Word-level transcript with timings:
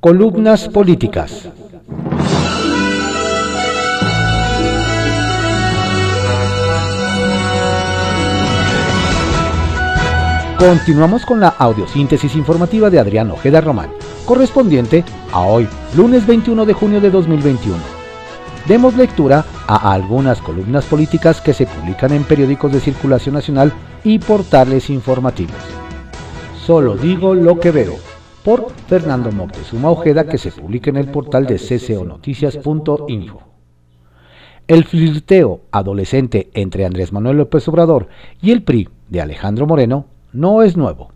Columnas 0.00 0.68
políticas. 0.68 1.48
Continuamos 10.56 11.26
con 11.26 11.40
la 11.40 11.48
audiosíntesis 11.48 12.36
informativa 12.36 12.90
de 12.90 13.00
Adrián 13.00 13.32
Ojeda 13.32 13.60
Román, 13.60 13.90
correspondiente 14.24 15.04
a 15.32 15.40
hoy, 15.40 15.66
lunes 15.96 16.24
21 16.24 16.64
de 16.64 16.72
junio 16.74 17.00
de 17.00 17.10
2021. 17.10 17.76
Demos 18.68 18.94
lectura 18.94 19.44
a 19.66 19.92
algunas 19.92 20.40
columnas 20.40 20.84
políticas 20.84 21.40
que 21.40 21.52
se 21.52 21.66
publican 21.66 22.12
en 22.12 22.22
periódicos 22.22 22.72
de 22.72 22.78
circulación 22.78 23.34
nacional 23.34 23.72
y 24.04 24.20
portales 24.20 24.90
informativos. 24.90 25.56
Solo 26.64 26.96
digo 26.96 27.34
lo 27.34 27.58
que 27.58 27.72
veo, 27.72 28.07
por 28.48 28.72
Fernando 28.86 29.30
Moctezuma 29.30 29.90
Ojeda, 29.90 30.26
que 30.26 30.38
se 30.38 30.50
publica 30.50 30.88
en 30.88 30.96
el 30.96 31.08
portal 31.08 31.44
de 31.44 31.58
cconoticias.info. 31.58 33.42
El 34.66 34.84
flirteo 34.84 35.60
adolescente 35.70 36.48
entre 36.54 36.86
Andrés 36.86 37.12
Manuel 37.12 37.36
López 37.36 37.68
Obrador 37.68 38.08
y 38.40 38.52
el 38.52 38.62
PRI 38.62 38.88
de 39.10 39.20
Alejandro 39.20 39.66
Moreno 39.66 40.06
no 40.32 40.62
es 40.62 40.78
nuevo, 40.78 41.10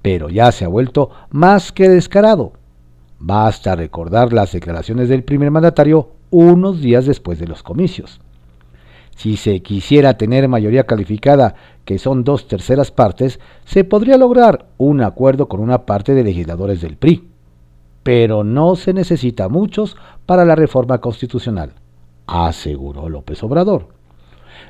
pero 0.00 0.30
ya 0.30 0.50
se 0.50 0.64
ha 0.64 0.68
vuelto 0.68 1.10
más 1.28 1.72
que 1.72 1.90
descarado. 1.90 2.54
Basta 3.18 3.76
recordar 3.76 4.32
las 4.32 4.52
declaraciones 4.52 5.10
del 5.10 5.24
primer 5.24 5.50
mandatario 5.50 6.12
unos 6.30 6.80
días 6.80 7.04
después 7.04 7.38
de 7.38 7.48
los 7.48 7.62
comicios. 7.62 8.18
Si 9.16 9.36
se 9.36 9.60
quisiera 9.60 10.16
tener 10.16 10.48
mayoría 10.48 10.84
calificada, 10.84 11.54
que 11.84 11.98
son 11.98 12.24
dos 12.24 12.48
terceras 12.48 12.90
partes, 12.90 13.40
se 13.64 13.84
podría 13.84 14.16
lograr 14.16 14.66
un 14.78 15.02
acuerdo 15.02 15.48
con 15.48 15.60
una 15.60 15.86
parte 15.86 16.14
de 16.14 16.24
legisladores 16.24 16.80
del 16.80 16.96
PRI. 16.96 17.28
Pero 18.02 18.42
no 18.42 18.74
se 18.74 18.92
necesita 18.92 19.48
muchos 19.48 19.96
para 20.26 20.44
la 20.44 20.56
reforma 20.56 20.98
constitucional, 20.98 21.72
aseguró 22.26 23.08
López 23.08 23.42
Obrador. 23.42 23.88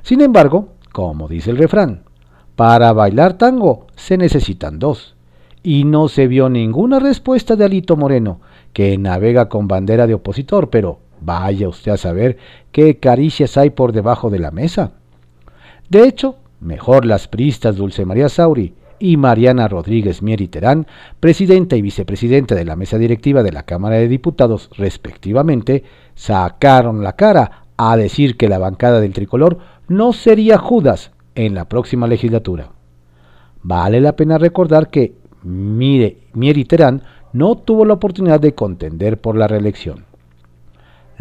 Sin 0.02 0.20
embargo, 0.20 0.68
como 0.92 1.28
dice 1.28 1.50
el 1.50 1.56
refrán, 1.56 2.02
para 2.56 2.92
bailar 2.92 3.38
tango 3.38 3.86
se 3.96 4.18
necesitan 4.18 4.78
dos. 4.78 5.14
Y 5.62 5.84
no 5.84 6.08
se 6.08 6.26
vio 6.26 6.48
ninguna 6.48 6.98
respuesta 6.98 7.54
de 7.56 7.64
Alito 7.64 7.96
Moreno, 7.96 8.40
que 8.72 8.98
navega 8.98 9.48
con 9.48 9.68
bandera 9.68 10.06
de 10.06 10.14
opositor, 10.14 10.70
pero 10.70 10.98
vaya 11.24 11.68
usted 11.68 11.92
a 11.92 11.96
saber 11.96 12.36
qué 12.70 12.98
caricias 12.98 13.56
hay 13.56 13.70
por 13.70 13.92
debajo 13.92 14.30
de 14.30 14.38
la 14.38 14.50
mesa. 14.50 14.92
De 15.88 16.06
hecho, 16.06 16.36
mejor 16.60 17.04
las 17.04 17.28
priistas 17.28 17.76
Dulce 17.76 18.04
María 18.04 18.28
Sauri 18.28 18.74
y 18.98 19.16
Mariana 19.16 19.68
Rodríguez 19.68 20.22
Mieri 20.22 20.48
Terán, 20.48 20.86
presidenta 21.18 21.76
y 21.76 21.82
vicepresidenta 21.82 22.54
de 22.54 22.64
la 22.64 22.76
mesa 22.76 22.98
directiva 22.98 23.42
de 23.42 23.52
la 23.52 23.64
Cámara 23.64 23.96
de 23.96 24.08
Diputados, 24.08 24.70
respectivamente, 24.76 25.84
sacaron 26.14 27.02
la 27.02 27.14
cara 27.14 27.64
a 27.76 27.96
decir 27.96 28.36
que 28.36 28.48
la 28.48 28.58
bancada 28.58 29.00
del 29.00 29.12
tricolor 29.12 29.58
no 29.88 30.12
sería 30.12 30.58
Judas 30.58 31.10
en 31.34 31.54
la 31.54 31.68
próxima 31.68 32.06
legislatura. 32.06 32.70
Vale 33.62 34.00
la 34.00 34.14
pena 34.14 34.38
recordar 34.38 34.90
que 34.90 35.22
Mire, 35.42 36.18
Mieri 36.34 36.64
Terán 36.64 37.02
no 37.32 37.56
tuvo 37.56 37.84
la 37.84 37.94
oportunidad 37.94 38.40
de 38.40 38.54
contender 38.54 39.20
por 39.20 39.36
la 39.36 39.48
reelección. 39.48 40.04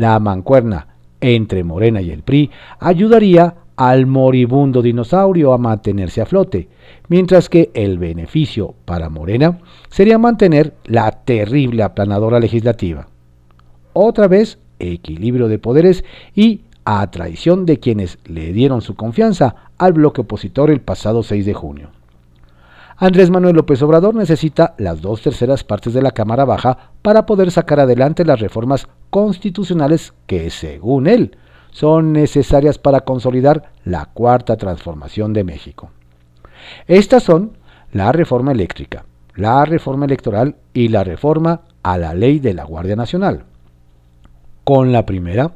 La 0.01 0.17
mancuerna 0.19 0.87
entre 1.19 1.63
Morena 1.63 2.01
y 2.01 2.09
el 2.09 2.23
PRI 2.23 2.49
ayudaría 2.79 3.53
al 3.75 4.07
moribundo 4.07 4.81
dinosaurio 4.81 5.53
a 5.53 5.59
mantenerse 5.59 6.21
a 6.21 6.25
flote, 6.25 6.69
mientras 7.07 7.49
que 7.49 7.69
el 7.75 7.99
beneficio 7.99 8.73
para 8.85 9.09
Morena 9.09 9.59
sería 9.91 10.17
mantener 10.17 10.73
la 10.85 11.11
terrible 11.11 11.83
aplanadora 11.83 12.39
legislativa. 12.39 13.09
Otra 13.93 14.27
vez, 14.27 14.57
equilibrio 14.79 15.47
de 15.47 15.59
poderes 15.59 16.03
y 16.33 16.61
a 16.83 17.11
traición 17.11 17.67
de 17.67 17.79
quienes 17.79 18.17
le 18.25 18.53
dieron 18.53 18.81
su 18.81 18.95
confianza 18.95 19.53
al 19.77 19.93
bloque 19.93 20.21
opositor 20.21 20.71
el 20.71 20.81
pasado 20.81 21.21
6 21.21 21.45
de 21.45 21.53
junio. 21.53 21.91
Andrés 23.03 23.31
Manuel 23.31 23.55
López 23.55 23.81
Obrador 23.81 24.13
necesita 24.13 24.75
las 24.77 25.01
dos 25.01 25.23
terceras 25.23 25.63
partes 25.63 25.91
de 25.91 26.03
la 26.03 26.11
Cámara 26.11 26.45
Baja 26.45 26.91
para 27.01 27.25
poder 27.25 27.49
sacar 27.49 27.79
adelante 27.79 28.23
las 28.23 28.39
reformas 28.39 28.87
constitucionales 29.09 30.13
que, 30.27 30.51
según 30.51 31.07
él, 31.07 31.35
son 31.71 32.13
necesarias 32.13 32.77
para 32.77 32.99
consolidar 32.99 33.71
la 33.85 34.05
cuarta 34.05 34.55
transformación 34.55 35.33
de 35.33 35.43
México. 35.43 35.89
Estas 36.85 37.23
son 37.23 37.57
la 37.91 38.11
reforma 38.11 38.51
eléctrica, 38.51 39.03
la 39.33 39.65
reforma 39.65 40.05
electoral 40.05 40.57
y 40.71 40.89
la 40.89 41.03
reforma 41.03 41.61
a 41.81 41.97
la 41.97 42.13
ley 42.13 42.37
de 42.37 42.53
la 42.53 42.65
Guardia 42.65 42.95
Nacional. 42.95 43.45
Con 44.63 44.91
la 44.91 45.07
primera, 45.07 45.53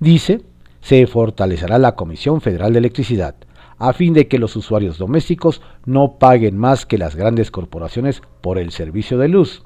dice, 0.00 0.40
se 0.80 1.06
fortalecerá 1.06 1.78
la 1.78 1.94
Comisión 1.94 2.40
Federal 2.40 2.72
de 2.72 2.80
Electricidad, 2.80 3.36
a 3.78 3.92
fin 3.92 4.12
de 4.12 4.28
que 4.28 4.38
los 4.38 4.56
usuarios 4.56 4.98
domésticos 4.98 5.62
no 5.84 6.18
paguen 6.18 6.58
más 6.58 6.86
que 6.86 6.98
las 6.98 7.14
grandes 7.16 7.50
corporaciones 7.50 8.22
por 8.40 8.58
el 8.58 8.72
servicio 8.72 9.18
de 9.18 9.28
luz. 9.28 9.62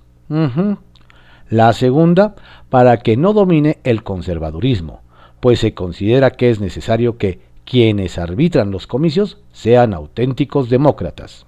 La 1.49 1.73
segunda, 1.73 2.35
para 2.71 2.99
que 2.99 3.17
no 3.17 3.33
domine 3.33 3.79
el 3.85 4.03
conservadurismo, 4.03 5.03
pues 5.41 5.61
se 5.61 5.75
considera 5.75 6.31
que 6.31 6.51
es 6.51 6.61
necesario 6.61 7.19
que 7.19 7.41
quienes 7.65 8.19
arbitran 8.19 8.71
los 8.71 8.87
comicios 8.87 9.39
sean 9.53 9.93
auténticos 9.95 10.71
demócratas. 10.71 11.47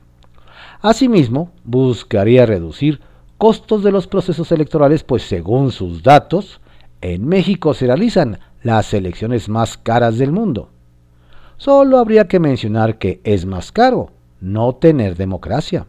Asimismo, 0.83 1.53
buscaría 1.65 2.45
reducir 2.45 3.01
costos 3.39 3.83
de 3.83 3.93
los 3.93 4.07
procesos 4.07 4.53
electorales, 4.53 5.03
pues 5.03 5.23
según 5.23 5.73
sus 5.73 6.03
datos, 6.03 6.61
en 7.01 7.27
México 7.27 7.75
se 7.75 7.87
realizan 7.87 8.39
las 8.63 8.95
elecciones 8.95 9.49
más 9.49 9.77
caras 9.77 10.19
del 10.19 10.33
mundo. 10.33 10.71
Solo 11.57 11.99
habría 11.99 12.27
que 12.29 12.41
mencionar 12.41 12.99
que 12.99 13.21
es 13.25 13.47
más 13.47 13.73
caro 13.73 14.11
no 14.41 14.75
tener 14.75 15.17
democracia. 15.17 15.87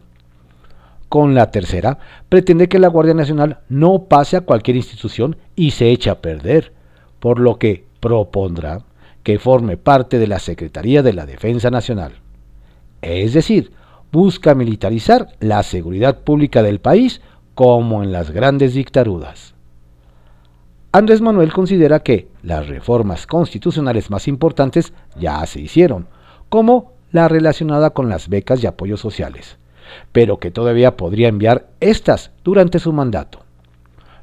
Con 1.08 1.34
la 1.34 1.50
tercera, 1.50 1.98
pretende 2.28 2.68
que 2.68 2.78
la 2.78 2.88
Guardia 2.88 3.14
Nacional 3.14 3.60
no 3.68 4.04
pase 4.04 4.36
a 4.36 4.40
cualquier 4.40 4.76
institución 4.76 5.36
y 5.54 5.72
se 5.72 5.90
eche 5.90 6.10
a 6.10 6.20
perder, 6.20 6.72
por 7.20 7.38
lo 7.38 7.58
que 7.58 7.84
propondrá 8.00 8.82
que 9.22 9.38
forme 9.40 9.76
parte 9.76 10.18
de 10.18 10.28
la 10.28 10.38
Secretaría 10.38 11.02
de 11.02 11.12
la 11.12 11.26
Defensa 11.26 11.70
Nacional. 11.70 12.12
Es 13.02 13.34
decir, 13.34 13.72
busca 14.12 14.54
militarizar 14.54 15.28
la 15.40 15.62
seguridad 15.64 16.20
pública 16.20 16.62
del 16.62 16.80
país 16.80 17.20
como 17.54 18.04
en 18.04 18.12
las 18.12 18.30
grandes 18.30 18.74
dictaduras. 18.74 19.55
Andrés 20.96 21.20
Manuel 21.20 21.52
considera 21.52 22.00
que 22.00 22.28
las 22.42 22.66
reformas 22.68 23.26
constitucionales 23.26 24.10
más 24.10 24.26
importantes 24.28 24.94
ya 25.14 25.44
se 25.44 25.60
hicieron, 25.60 26.06
como 26.48 26.94
la 27.12 27.28
relacionada 27.28 27.90
con 27.90 28.08
las 28.08 28.30
becas 28.30 28.64
y 28.64 28.66
apoyos 28.66 28.98
sociales, 28.98 29.58
pero 30.12 30.38
que 30.38 30.50
todavía 30.50 30.96
podría 30.96 31.28
enviar 31.28 31.68
estas 31.80 32.30
durante 32.44 32.78
su 32.78 32.94
mandato. 32.94 33.40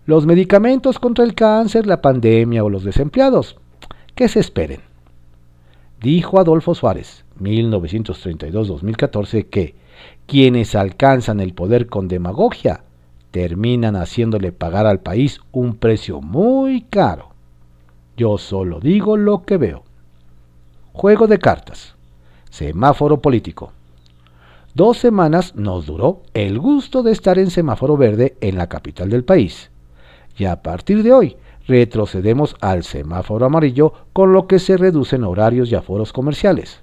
Los 0.08 0.26
medicamentos 0.26 0.98
contra 0.98 1.24
el 1.24 1.36
cáncer, 1.36 1.86
la 1.86 2.02
pandemia 2.02 2.64
o 2.64 2.72
los 2.72 2.84
desempleados, 2.84 3.56
que 4.16 4.28
se 4.28 4.40
esperen. 4.40 4.80
Dijo 6.02 6.40
Adolfo 6.40 6.74
Suárez, 6.74 7.24
1932-2014, 7.40 9.48
que 9.48 9.76
quienes 10.26 10.74
alcanzan 10.74 11.40
el 11.40 11.54
poder 11.54 11.86
con 11.86 12.08
demagogia 12.08 12.82
terminan 13.34 13.96
haciéndole 13.96 14.52
pagar 14.52 14.86
al 14.86 15.00
país 15.00 15.42
un 15.52 15.74
precio 15.74 16.22
muy 16.22 16.82
caro. 16.84 17.30
Yo 18.16 18.38
solo 18.38 18.80
digo 18.80 19.18
lo 19.18 19.42
que 19.42 19.58
veo. 19.58 19.84
Juego 20.94 21.26
de 21.26 21.40
cartas. 21.40 21.96
Semáforo 22.52 23.24
político. 23.24 23.72
Dos 24.76 25.00
semanas 25.00 25.56
nos 25.56 25.88
duró 25.88 26.22
el 26.36 26.60
gusto 26.60 27.02
de 27.02 27.12
estar 27.12 27.40
en 27.40 27.50
semáforo 27.50 27.98
verde 27.98 28.38
en 28.40 28.56
la 28.56 28.70
capital 28.70 29.10
del 29.10 29.24
país. 29.24 29.72
Y 30.38 30.46
a 30.46 30.62
partir 30.62 31.02
de 31.02 31.12
hoy 31.12 31.38
retrocedemos 31.66 32.56
al 32.62 32.84
semáforo 32.84 33.48
amarillo 33.48 33.94
con 34.14 34.32
lo 34.32 34.46
que 34.46 34.60
se 34.60 34.78
reducen 34.78 35.24
horarios 35.24 35.72
y 35.72 35.76
aforos 35.76 36.14
comerciales. 36.14 36.83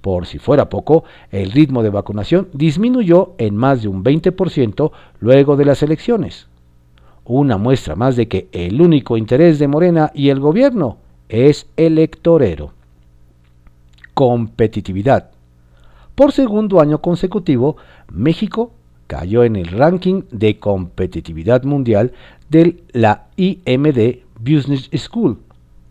Por 0.00 0.26
si 0.26 0.38
fuera 0.38 0.68
poco, 0.68 1.04
el 1.30 1.50
ritmo 1.52 1.82
de 1.82 1.90
vacunación 1.90 2.48
disminuyó 2.52 3.34
en 3.38 3.56
más 3.56 3.82
de 3.82 3.88
un 3.88 4.04
20% 4.04 4.92
luego 5.20 5.56
de 5.56 5.64
las 5.64 5.82
elecciones. 5.82 6.48
Una 7.24 7.56
muestra 7.56 7.96
más 7.96 8.14
de 8.14 8.28
que 8.28 8.48
el 8.52 8.80
único 8.80 9.16
interés 9.16 9.58
de 9.58 9.66
Morena 9.66 10.12
y 10.14 10.28
el 10.28 10.38
gobierno 10.38 10.98
es 11.28 11.66
electorero. 11.76 12.72
Competitividad. 14.14 15.30
Por 16.14 16.32
segundo 16.32 16.80
año 16.80 17.02
consecutivo, 17.02 17.76
México 18.10 18.72
cayó 19.06 19.44
en 19.44 19.56
el 19.56 19.66
ranking 19.66 20.22
de 20.30 20.58
competitividad 20.58 21.64
mundial 21.64 22.12
de 22.48 22.82
la 22.92 23.26
IMD 23.36 24.20
Business 24.38 24.88
School, 24.96 25.38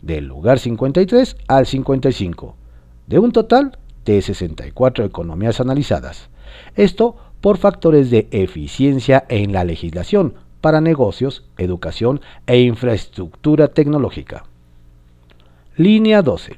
del 0.02 0.26
lugar 0.26 0.60
53 0.60 1.38
al 1.48 1.66
55, 1.66 2.56
de 3.08 3.20
un 3.20 3.32
total 3.32 3.78
de 4.06 4.22
64 4.22 5.04
economías 5.04 5.60
analizadas. 5.60 6.30
Esto 6.76 7.16
por 7.42 7.58
factores 7.58 8.10
de 8.10 8.28
eficiencia 8.32 9.26
en 9.30 9.52
la 9.52 9.64
legislación, 9.64 10.36
para 10.62 10.82
negocios, 10.82 11.44
educación 11.58 12.22
e 12.48 12.60
infraestructura 12.62 13.68
tecnológica. 13.68 14.46
Línea 15.78 16.22
12. 16.22 16.56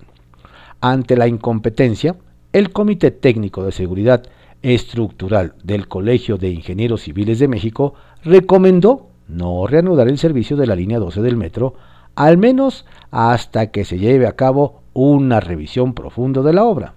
Ante 0.79 1.17
la 1.17 1.27
incompetencia, 1.27 2.15
el 2.53 2.71
Comité 2.71 3.11
Técnico 3.11 3.63
de 3.63 3.71
Seguridad 3.71 4.23
Estructural 4.61 5.55
del 5.63 5.87
Colegio 5.87 6.37
de 6.37 6.51
Ingenieros 6.51 7.01
Civiles 7.01 7.39
de 7.39 7.47
México 7.47 7.95
recomendó 8.23 9.07
no 9.27 9.67
reanudar 9.67 10.07
el 10.07 10.17
servicio 10.17 10.55
de 10.55 10.67
la 10.67 10.75
línea 10.75 10.99
12 10.99 11.21
del 11.21 11.35
metro, 11.35 11.73
al 12.15 12.37
menos 12.37 12.85
hasta 13.11 13.71
que 13.71 13.85
se 13.85 13.99
lleve 13.99 14.25
a 14.25 14.35
cabo 14.35 14.81
una 14.93 15.39
revisión 15.39 15.93
profunda 15.93 16.41
de 16.41 16.53
la 16.53 16.63
obra. 16.63 16.93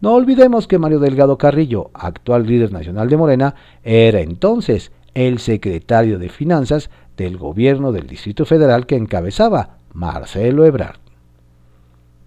No 0.00 0.12
olvidemos 0.12 0.66
que 0.66 0.78
Mario 0.78 1.00
Delgado 1.00 1.38
Carrillo, 1.38 1.90
actual 1.94 2.46
líder 2.46 2.72
nacional 2.72 3.08
de 3.08 3.16
Morena, 3.16 3.54
era 3.82 4.20
entonces 4.20 4.92
el 5.14 5.38
secretario 5.38 6.18
de 6.18 6.28
Finanzas 6.28 6.90
del 7.16 7.38
gobierno 7.38 7.92
del 7.92 8.06
Distrito 8.06 8.44
Federal 8.44 8.86
que 8.86 8.96
encabezaba 8.96 9.78
Marcelo 9.94 10.66
Ebrard. 10.66 10.98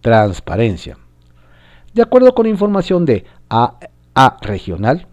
Transparencia. 0.01 0.97
De 1.93 2.01
acuerdo 2.01 2.33
con 2.33 2.47
información 2.47 3.05
de 3.05 3.25
A, 3.49 3.77
Regional, 4.41 5.07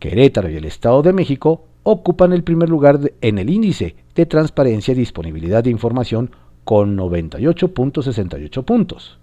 Querétaro 0.00 0.50
y 0.50 0.56
el 0.56 0.64
Estado 0.64 1.02
de 1.02 1.12
México 1.12 1.66
ocupan 1.84 2.32
el 2.32 2.42
primer 2.42 2.68
lugar 2.68 2.98
en 3.20 3.38
el 3.38 3.50
índice 3.50 3.94
de 4.14 4.26
transparencia 4.26 4.92
y 4.92 4.96
disponibilidad 4.96 5.62
de 5.62 5.70
información 5.70 6.30
con 6.64 6.96
98.68 6.96 8.64
puntos. 8.64 9.18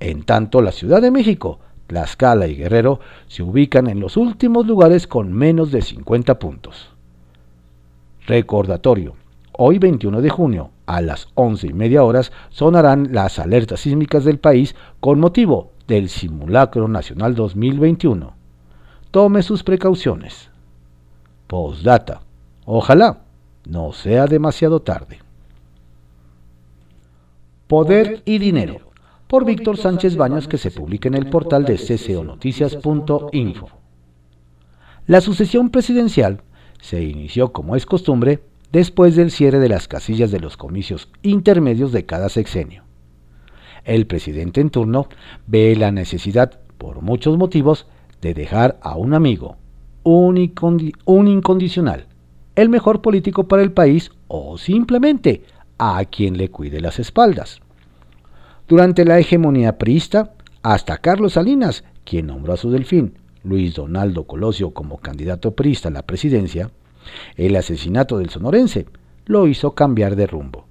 En 0.00 0.24
tanto, 0.24 0.60
la 0.60 0.72
Ciudad 0.72 1.00
de 1.00 1.10
México, 1.10 1.60
Tlaxcala 1.92 2.46
y 2.46 2.56
Guerrero 2.56 3.00
se 3.26 3.42
ubican 3.42 3.86
en 3.86 4.00
los 4.00 4.16
últimos 4.16 4.66
lugares 4.66 5.06
con 5.06 5.30
menos 5.30 5.70
de 5.70 5.82
50 5.82 6.38
puntos. 6.38 6.90
Recordatorio. 8.26 9.14
Hoy 9.52 9.78
21 9.78 10.22
de 10.22 10.30
junio, 10.30 10.70
a 10.86 11.02
las 11.02 11.28
11 11.34 11.66
y 11.66 11.72
media 11.74 12.02
horas, 12.02 12.32
sonarán 12.48 13.12
las 13.12 13.38
alertas 13.38 13.80
sísmicas 13.80 14.24
del 14.24 14.38
país 14.38 14.74
con 15.00 15.20
motivo 15.20 15.72
del 15.86 16.08
Simulacro 16.08 16.88
Nacional 16.88 17.34
2021. 17.34 18.32
Tome 19.10 19.42
sus 19.42 19.62
precauciones. 19.62 20.48
Postdata. 21.46 22.22
Ojalá 22.64 23.18
no 23.66 23.92
sea 23.92 24.24
demasiado 24.24 24.80
tarde. 24.80 25.18
Poder 27.66 28.22
y 28.24 28.38
Dinero, 28.38 28.91
por 29.32 29.46
Víctor 29.46 29.78
Sánchez 29.78 30.16
Baños, 30.16 30.46
que 30.46 30.58
se 30.58 30.70
publica 30.70 31.08
en 31.08 31.14
el 31.14 31.30
portal 31.30 31.64
de 31.64 31.78
cconoticias.info. 31.78 33.68
La 35.06 35.22
sucesión 35.22 35.70
presidencial 35.70 36.42
se 36.82 37.02
inició 37.02 37.50
como 37.50 37.74
es 37.74 37.86
costumbre 37.86 38.42
después 38.72 39.16
del 39.16 39.30
cierre 39.30 39.58
de 39.58 39.70
las 39.70 39.88
casillas 39.88 40.32
de 40.32 40.40
los 40.40 40.58
comicios 40.58 41.08
intermedios 41.22 41.92
de 41.92 42.04
cada 42.04 42.28
sexenio. 42.28 42.84
El 43.84 44.06
presidente 44.06 44.60
en 44.60 44.68
turno 44.68 45.08
ve 45.46 45.74
la 45.76 45.92
necesidad, 45.92 46.60
por 46.76 47.00
muchos 47.00 47.38
motivos, 47.38 47.86
de 48.20 48.34
dejar 48.34 48.78
a 48.82 48.98
un 48.98 49.14
amigo, 49.14 49.56
un, 50.02 50.36
incondicional, 50.36 52.06
el 52.54 52.68
mejor 52.68 53.00
político 53.00 53.48
para 53.48 53.62
el 53.62 53.72
país 53.72 54.10
o 54.28 54.58
simplemente 54.58 55.44
a 55.78 56.04
quien 56.04 56.36
le 56.36 56.50
cuide 56.50 56.82
las 56.82 56.98
espaldas. 56.98 57.62
Durante 58.72 59.04
la 59.04 59.18
hegemonía 59.18 59.76
priista, 59.76 60.32
hasta 60.62 60.96
Carlos 60.96 61.34
Salinas, 61.34 61.84
quien 62.04 62.28
nombró 62.28 62.54
a 62.54 62.56
su 62.56 62.70
delfín, 62.70 63.18
Luis 63.44 63.74
Donaldo 63.74 64.26
Colosio 64.26 64.70
como 64.70 64.96
candidato 64.96 65.54
priista 65.54 65.88
a 65.88 65.92
la 65.92 66.06
presidencia, 66.06 66.70
el 67.36 67.54
asesinato 67.54 68.16
del 68.16 68.30
sonorense 68.30 68.86
lo 69.26 69.46
hizo 69.46 69.74
cambiar 69.74 70.16
de 70.16 70.26
rumbo 70.26 70.64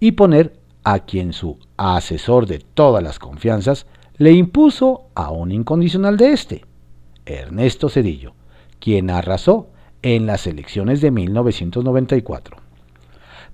y 0.00 0.10
poner 0.10 0.54
a 0.82 0.98
quien 1.04 1.32
su 1.32 1.60
asesor 1.76 2.46
de 2.46 2.58
todas 2.58 3.04
las 3.04 3.20
confianzas 3.20 3.86
le 4.16 4.32
impuso 4.32 5.02
a 5.14 5.30
un 5.30 5.52
incondicional 5.52 6.16
de 6.16 6.32
este, 6.32 6.64
Ernesto 7.24 7.88
Cedillo, 7.88 8.34
quien 8.80 9.10
arrasó 9.10 9.68
en 10.02 10.26
las 10.26 10.48
elecciones 10.48 11.00
de 11.00 11.12
1994. 11.12 12.56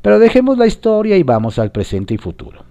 Pero 0.01 0.19
dejemos 0.19 0.57
la 0.57 0.67
historia 0.67 1.19
y 1.19 1.23
vamos 1.23 1.59
al 1.59 1.71
presente 1.71 2.15
y 2.15 2.17
futuro. 2.17 2.70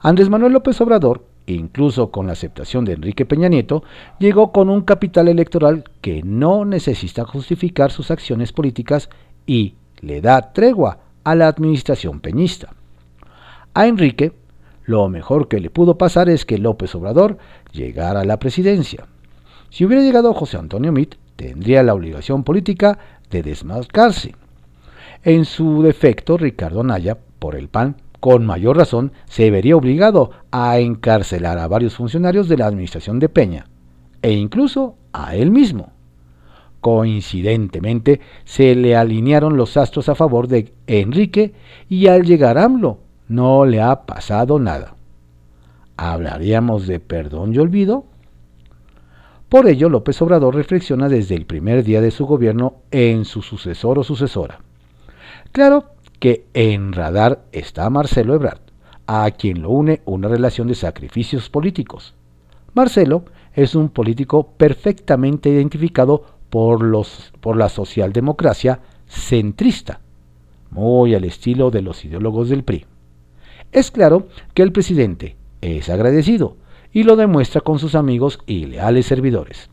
Andrés 0.00 0.28
Manuel 0.28 0.52
López 0.52 0.80
Obrador 0.80 1.24
incluso 1.46 2.10
con 2.10 2.26
la 2.26 2.32
aceptación 2.32 2.84
de 2.84 2.94
Enrique 2.94 3.26
Peña 3.26 3.48
Nieto, 3.48 3.82
llegó 4.18 4.52
con 4.52 4.68
un 4.68 4.82
capital 4.82 5.28
electoral 5.28 5.84
que 6.00 6.22
no 6.22 6.64
necesita 6.64 7.24
justificar 7.24 7.90
sus 7.90 8.10
acciones 8.10 8.52
políticas 8.52 9.10
y 9.46 9.74
le 10.00 10.20
da 10.20 10.52
tregua 10.52 10.98
a 11.24 11.34
la 11.34 11.48
administración 11.48 12.20
peñista. 12.20 12.74
A 13.74 13.86
Enrique, 13.86 14.32
lo 14.84 15.08
mejor 15.08 15.48
que 15.48 15.60
le 15.60 15.70
pudo 15.70 15.98
pasar 15.98 16.28
es 16.28 16.44
que 16.44 16.58
López 16.58 16.94
Obrador 16.94 17.38
llegara 17.72 18.20
a 18.20 18.24
la 18.24 18.38
presidencia. 18.38 19.06
Si 19.68 19.84
hubiera 19.84 20.02
llegado 20.02 20.34
José 20.34 20.56
Antonio 20.56 20.90
Mitt, 20.90 21.14
tendría 21.36 21.82
la 21.82 21.94
obligación 21.94 22.42
política 22.42 22.98
de 23.30 23.42
desmarcarse. 23.42 24.34
En 25.22 25.44
su 25.44 25.82
defecto, 25.82 26.36
Ricardo 26.36 26.82
Naya, 26.82 27.18
por 27.38 27.54
el 27.54 27.68
PAN, 27.68 27.96
con 28.20 28.44
mayor 28.44 28.76
razón 28.76 29.12
se 29.26 29.50
vería 29.50 29.76
obligado 29.76 30.30
a 30.50 30.78
encarcelar 30.78 31.58
a 31.58 31.66
varios 31.66 31.96
funcionarios 31.96 32.48
de 32.48 32.58
la 32.58 32.66
administración 32.66 33.18
de 33.18 33.28
Peña, 33.28 33.66
e 34.22 34.32
incluso 34.32 34.96
a 35.12 35.34
él 35.34 35.50
mismo. 35.50 35.92
Coincidentemente, 36.80 38.20
se 38.44 38.74
le 38.74 38.96
alinearon 38.96 39.56
los 39.56 39.76
astros 39.76 40.08
a 40.08 40.14
favor 40.14 40.48
de 40.48 40.72
Enrique 40.86 41.52
y 41.88 42.06
al 42.06 42.24
llegar 42.24 42.58
AMLO 42.58 42.98
no 43.28 43.64
le 43.64 43.80
ha 43.80 44.02
pasado 44.06 44.58
nada. 44.58 44.94
¿Hablaríamos 45.96 46.86
de 46.86 47.00
perdón 47.00 47.54
y 47.54 47.58
olvido? 47.58 48.04
Por 49.50 49.66
ello, 49.66 49.88
López 49.88 50.20
Obrador 50.22 50.54
reflexiona 50.54 51.08
desde 51.08 51.34
el 51.34 51.44
primer 51.44 51.84
día 51.84 52.00
de 52.00 52.10
su 52.10 52.24
gobierno 52.24 52.76
en 52.90 53.24
su 53.24 53.42
sucesor 53.42 53.98
o 53.98 54.04
sucesora. 54.04 54.60
Claro 55.52 55.84
que 56.20 56.44
en 56.54 56.92
radar 56.92 57.42
está 57.50 57.88
Marcelo 57.90 58.34
Ebrard, 58.34 58.60
a 59.06 59.28
quien 59.32 59.62
lo 59.62 59.70
une 59.70 60.02
una 60.04 60.28
relación 60.28 60.68
de 60.68 60.74
sacrificios 60.74 61.48
políticos. 61.48 62.14
Marcelo 62.74 63.24
es 63.54 63.74
un 63.74 63.88
político 63.88 64.52
perfectamente 64.56 65.48
identificado 65.48 66.24
por, 66.50 66.82
los, 66.82 67.32
por 67.40 67.56
la 67.56 67.68
socialdemocracia 67.68 68.80
centrista, 69.06 70.00
muy 70.70 71.14
al 71.14 71.24
estilo 71.24 71.70
de 71.70 71.82
los 71.82 72.04
ideólogos 72.04 72.50
del 72.50 72.64
PRI. 72.64 72.86
Es 73.72 73.90
claro 73.90 74.28
que 74.54 74.62
el 74.62 74.72
presidente 74.72 75.36
es 75.62 75.88
agradecido 75.88 76.56
y 76.92 77.04
lo 77.04 77.16
demuestra 77.16 77.62
con 77.62 77.78
sus 77.78 77.94
amigos 77.94 78.40
y 78.46 78.66
leales 78.66 79.06
servidores. 79.06 79.70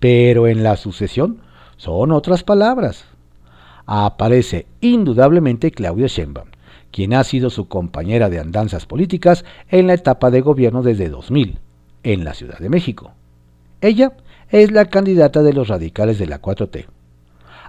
Pero 0.00 0.46
en 0.46 0.62
la 0.62 0.76
sucesión 0.76 1.40
son 1.76 2.12
otras 2.12 2.44
palabras 2.44 3.06
aparece 3.86 4.66
indudablemente 4.80 5.70
Claudia 5.70 6.08
Sheinbaum, 6.08 6.48
quien 6.90 7.14
ha 7.14 7.24
sido 7.24 7.50
su 7.50 7.68
compañera 7.68 8.28
de 8.28 8.40
andanzas 8.40 8.86
políticas 8.86 9.44
en 9.68 9.86
la 9.86 9.94
etapa 9.94 10.30
de 10.30 10.40
gobierno 10.40 10.82
desde 10.82 11.08
2000, 11.08 11.58
en 12.02 12.24
la 12.24 12.34
Ciudad 12.34 12.58
de 12.58 12.68
México. 12.68 13.12
Ella 13.80 14.12
es 14.50 14.70
la 14.70 14.86
candidata 14.86 15.42
de 15.42 15.52
los 15.52 15.68
radicales 15.68 16.18
de 16.18 16.26
la 16.26 16.40
4T. 16.40 16.86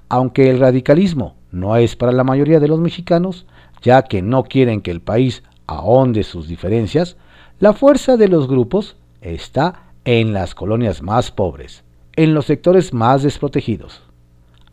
Aunque 0.10 0.50
el 0.50 0.60
radicalismo 0.60 1.36
no 1.52 1.76
es 1.76 1.96
para 1.96 2.12
la 2.12 2.24
mayoría 2.24 2.60
de 2.60 2.68
los 2.68 2.80
mexicanos, 2.80 3.46
ya 3.82 4.04
que 4.04 4.22
no 4.22 4.44
quieren 4.44 4.82
que 4.82 4.92
el 4.92 5.02
país 5.02 5.44
ahonde 5.68 6.24
sus 6.24 6.48
diferencias, 6.48 7.18
la 7.60 7.74
fuerza 7.74 8.18
de 8.18 8.28
los 8.28 8.48
grupos 8.48 8.96
está 9.22 9.92
en 10.06 10.34
las 10.34 10.56
colonias 10.56 11.02
más 11.02 11.32
pobres, 11.32 11.84
en 12.16 12.34
los 12.34 12.46
sectores 12.46 12.94
más 12.94 13.24
desprotegidos. 13.24 14.07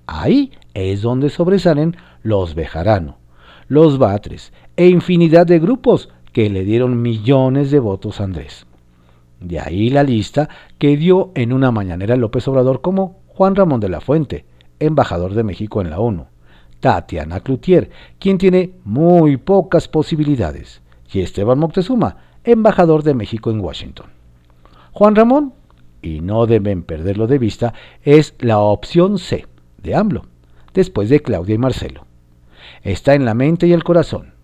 Ahí 0.06 0.52
es 0.74 1.02
donde 1.02 1.30
sobresalen 1.30 1.96
los 2.22 2.54
Bejarano, 2.54 3.18
los 3.68 3.98
Batres 3.98 4.52
e 4.76 4.88
infinidad 4.88 5.46
de 5.46 5.58
grupos 5.58 6.10
que 6.32 6.50
le 6.50 6.64
dieron 6.64 7.00
millones 7.00 7.70
de 7.70 7.78
votos 7.78 8.20
a 8.20 8.24
Andrés. 8.24 8.66
De 9.40 9.60
ahí 9.60 9.90
la 9.90 10.02
lista 10.02 10.48
que 10.78 10.96
dio 10.96 11.30
en 11.34 11.52
una 11.52 11.70
mañanera 11.70 12.16
López 12.16 12.46
Obrador 12.48 12.80
como 12.80 13.20
Juan 13.28 13.54
Ramón 13.54 13.80
de 13.80 13.88
la 13.88 14.00
Fuente, 14.00 14.44
embajador 14.78 15.34
de 15.34 15.44
México 15.44 15.80
en 15.80 15.90
la 15.90 16.00
ONU, 16.00 16.26
Tatiana 16.80 17.40
Cloutier, 17.40 17.90
quien 18.18 18.38
tiene 18.38 18.72
muy 18.84 19.36
pocas 19.36 19.88
posibilidades, 19.88 20.82
y 21.12 21.20
Esteban 21.20 21.58
Moctezuma, 21.58 22.16
embajador 22.42 23.02
de 23.02 23.14
México 23.14 23.50
en 23.50 23.60
Washington. 23.60 24.06
Juan 24.92 25.14
Ramón, 25.14 25.54
y 26.02 26.20
no 26.20 26.46
deben 26.46 26.82
perderlo 26.82 27.26
de 27.26 27.38
vista, 27.38 27.72
es 28.02 28.34
la 28.38 28.58
opción 28.58 29.18
C 29.18 29.46
de 29.84 29.94
AMLO 29.94 30.26
después 30.74 31.08
de 31.08 31.20
Claudia 31.20 31.54
y 31.54 31.58
Marcelo. 31.58 32.06
Está 32.82 33.14
en 33.14 33.24
la 33.24 33.34
mente 33.34 33.66
y 33.68 33.72
el 33.72 33.84
corazón. 33.84 34.34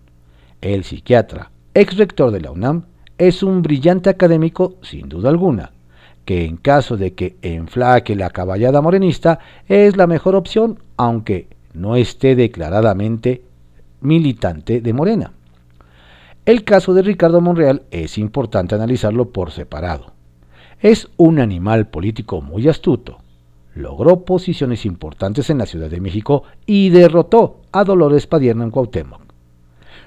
El 0.61 0.83
psiquiatra, 0.83 1.51
ex 1.73 1.97
rector 1.97 2.31
de 2.31 2.41
la 2.41 2.51
UNAM, 2.51 2.85
es 3.17 3.43
un 3.43 3.61
brillante 3.61 4.09
académico 4.09 4.75
sin 4.81 5.09
duda 5.09 5.29
alguna, 5.29 5.71
que 6.25 6.45
en 6.45 6.57
caso 6.57 6.97
de 6.97 7.13
que 7.13 7.35
enflaque 7.41 8.15
la 8.15 8.29
caballada 8.29 8.81
morenista 8.81 9.39
es 9.67 9.97
la 9.97 10.07
mejor 10.07 10.35
opción, 10.35 10.79
aunque 10.97 11.47
no 11.73 11.95
esté 11.95 12.35
declaradamente 12.35 13.43
militante 13.99 14.81
de 14.81 14.93
Morena. 14.93 15.33
El 16.45 16.63
caso 16.63 16.93
de 16.93 17.03
Ricardo 17.03 17.41
Monreal 17.41 17.83
es 17.91 18.17
importante 18.17 18.73
analizarlo 18.73 19.29
por 19.29 19.51
separado. 19.51 20.13
Es 20.79 21.07
un 21.17 21.39
animal 21.39 21.87
político 21.89 22.41
muy 22.41 22.67
astuto. 22.67 23.19
Logró 23.73 24.25
posiciones 24.25 24.85
importantes 24.85 25.49
en 25.49 25.57
la 25.57 25.65
Ciudad 25.65 25.89
de 25.89 26.01
México 26.01 26.43
y 26.65 26.89
derrotó 26.89 27.61
a 27.71 27.83
Dolores 27.83 28.27
Padierna 28.27 28.65
en 28.65 28.71
Cuauhtémoc. 28.71 29.21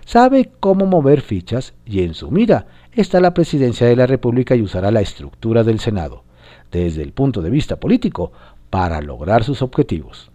Sabe 0.04 0.50
cómo 0.60 0.84
mover 0.84 1.22
fichas 1.22 1.72
y 1.86 2.02
en 2.02 2.12
su 2.12 2.30
mira 2.30 2.66
está 2.92 3.20
la 3.20 3.32
presidencia 3.32 3.86
de 3.86 3.96
la 3.96 4.06
República 4.06 4.54
y 4.54 4.62
usará 4.62 4.90
la 4.90 5.00
estructura 5.00 5.64
del 5.64 5.80
Senado, 5.80 6.24
desde 6.70 7.02
el 7.02 7.12
punto 7.12 7.40
de 7.40 7.50
vista 7.50 7.76
político, 7.76 8.32
para 8.68 9.00
lograr 9.00 9.44
sus 9.44 9.62
objetivos. 9.62 10.30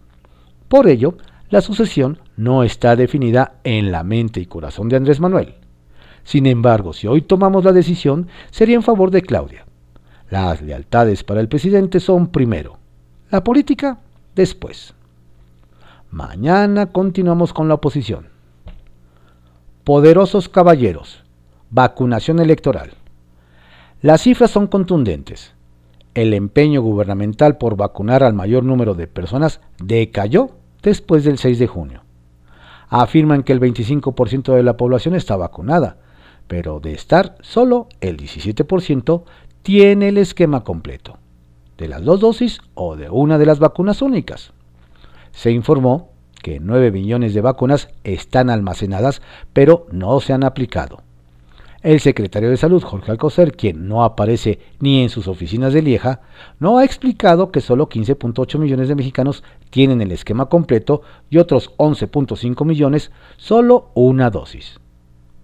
Por 0.68 0.88
ello, 0.88 1.16
la 1.50 1.60
sucesión 1.60 2.18
no 2.36 2.64
está 2.64 2.96
definida 2.96 3.60
en 3.64 3.92
la 3.92 4.02
mente 4.02 4.40
y 4.40 4.46
corazón 4.46 4.88
de 4.88 4.96
Andrés 4.96 5.20
Manuel. 5.20 5.54
Sin 6.24 6.46
embargo, 6.46 6.92
si 6.92 7.06
hoy 7.06 7.22
tomamos 7.22 7.64
la 7.64 7.72
decisión, 7.72 8.28
sería 8.50 8.76
en 8.76 8.82
favor 8.82 9.10
de 9.10 9.22
Claudia. 9.22 9.66
Las 10.30 10.62
lealtades 10.62 11.24
para 11.24 11.40
el 11.40 11.48
presidente 11.48 11.98
son 12.00 12.28
primero, 12.28 12.78
la 13.30 13.44
política 13.44 13.98
después. 14.34 14.94
Mañana 16.10 16.86
continuamos 16.86 17.52
con 17.52 17.68
la 17.68 17.74
oposición. 17.74 18.26
Poderosos 19.84 20.48
caballeros, 20.48 21.22
vacunación 21.70 22.40
electoral. 22.40 22.90
Las 24.02 24.22
cifras 24.22 24.50
son 24.50 24.66
contundentes. 24.66 25.52
El 26.14 26.34
empeño 26.34 26.82
gubernamental 26.82 27.56
por 27.56 27.76
vacunar 27.76 28.24
al 28.24 28.34
mayor 28.34 28.64
número 28.64 28.94
de 28.94 29.06
personas 29.06 29.60
decayó 29.80 30.50
después 30.82 31.22
del 31.22 31.38
6 31.38 31.60
de 31.60 31.66
junio. 31.68 32.02
Afirman 32.88 33.44
que 33.44 33.52
el 33.52 33.60
25% 33.60 34.54
de 34.54 34.64
la 34.64 34.76
población 34.76 35.14
está 35.14 35.36
vacunada, 35.36 35.98
pero 36.48 36.80
de 36.80 36.94
estar 36.94 37.36
solo 37.42 37.86
el 38.00 38.16
17% 38.16 39.22
tiene 39.62 40.08
el 40.08 40.18
esquema 40.18 40.64
completo, 40.64 41.18
de 41.80 41.88
las 41.88 42.04
dos 42.04 42.20
dosis 42.20 42.60
o 42.74 42.94
de 42.94 43.08
una 43.10 43.38
de 43.38 43.46
las 43.46 43.58
vacunas 43.58 44.02
únicas. 44.02 44.52
Se 45.32 45.50
informó 45.50 46.10
que 46.42 46.60
9 46.60 46.92
millones 46.92 47.34
de 47.34 47.40
vacunas 47.40 47.88
están 48.04 48.50
almacenadas, 48.50 49.22
pero 49.52 49.86
no 49.90 50.20
se 50.20 50.34
han 50.34 50.44
aplicado. 50.44 51.02
El 51.82 52.00
secretario 52.00 52.50
de 52.50 52.58
Salud, 52.58 52.82
Jorge 52.82 53.10
Alcocer, 53.10 53.56
quien 53.56 53.88
no 53.88 54.04
aparece 54.04 54.58
ni 54.80 55.02
en 55.02 55.08
sus 55.08 55.26
oficinas 55.26 55.72
de 55.72 55.80
Lieja, 55.80 56.20
no 56.58 56.76
ha 56.76 56.84
explicado 56.84 57.50
que 57.50 57.62
solo 57.62 57.88
15.8 57.88 58.58
millones 58.58 58.88
de 58.88 58.94
mexicanos 58.94 59.42
tienen 59.70 60.02
el 60.02 60.12
esquema 60.12 60.50
completo 60.50 61.00
y 61.30 61.38
otros 61.38 61.74
11.5 61.78 62.66
millones 62.66 63.10
solo 63.38 63.90
una 63.94 64.28
dosis. 64.28 64.78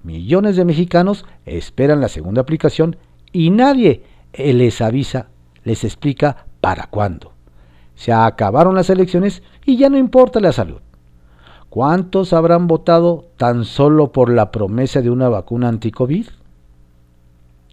Millones 0.02 0.56
de 0.56 0.66
mexicanos 0.66 1.24
esperan 1.46 2.02
la 2.02 2.08
segunda 2.08 2.42
aplicación 2.42 2.96
y 3.32 3.48
nadie 3.48 4.02
les 4.34 4.82
avisa, 4.82 5.28
les 5.66 5.82
explica 5.82 6.46
para 6.60 6.86
cuándo. 6.86 7.32
Se 7.96 8.12
acabaron 8.12 8.76
las 8.76 8.88
elecciones 8.88 9.42
y 9.64 9.76
ya 9.76 9.90
no 9.90 9.98
importa 9.98 10.40
la 10.40 10.52
salud. 10.52 10.80
¿Cuántos 11.68 12.32
habrán 12.32 12.68
votado 12.68 13.26
tan 13.36 13.64
solo 13.64 14.12
por 14.12 14.30
la 14.30 14.52
promesa 14.52 15.02
de 15.02 15.10
una 15.10 15.28
vacuna 15.28 15.68
anti-COVID? 15.68 16.28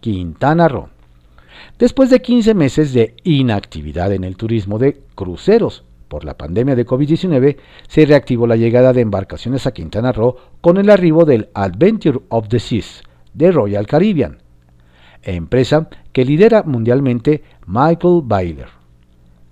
Quintana 0.00 0.68
Roo. 0.68 0.88
Después 1.78 2.10
de 2.10 2.20
15 2.20 2.54
meses 2.54 2.92
de 2.92 3.14
inactividad 3.22 4.12
en 4.12 4.24
el 4.24 4.36
turismo 4.36 4.78
de 4.78 5.00
cruceros 5.14 5.84
por 6.08 6.24
la 6.24 6.36
pandemia 6.36 6.74
de 6.74 6.86
COVID-19, 6.86 7.56
se 7.86 8.06
reactivó 8.06 8.48
la 8.48 8.56
llegada 8.56 8.92
de 8.92 9.02
embarcaciones 9.02 9.68
a 9.68 9.72
Quintana 9.72 10.10
Roo 10.10 10.36
con 10.60 10.78
el 10.78 10.90
arribo 10.90 11.24
del 11.24 11.48
Adventure 11.54 12.20
of 12.28 12.48
the 12.48 12.58
Seas 12.58 13.02
de 13.32 13.52
Royal 13.52 13.86
Caribbean, 13.86 14.38
empresa 15.22 15.88
que 16.14 16.24
lidera 16.24 16.62
mundialmente 16.62 17.42
Michael 17.66 18.22
Baylor. 18.22 18.68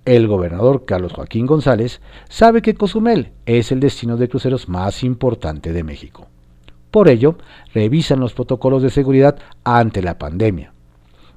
El 0.05 0.27
gobernador 0.27 0.85
Carlos 0.85 1.11
Joaquín 1.11 1.45
González 1.45 2.01
sabe 2.29 2.61
que 2.61 2.73
Cozumel 2.73 3.33
es 3.45 3.71
el 3.73 3.81
destino 3.81 4.15
de 4.15 4.29
cruceros 4.29 4.69
más 4.69 5.03
importante 5.03 5.73
de 5.73 5.83
México. 5.83 6.27
Por 6.89 7.09
ello, 7.09 7.37
revisan 7.73 8.21
los 8.21 8.33
protocolos 8.33 8.81
de 8.81 8.89
seguridad 8.89 9.37
ante 9.65 10.01
la 10.01 10.17
pandemia. 10.17 10.73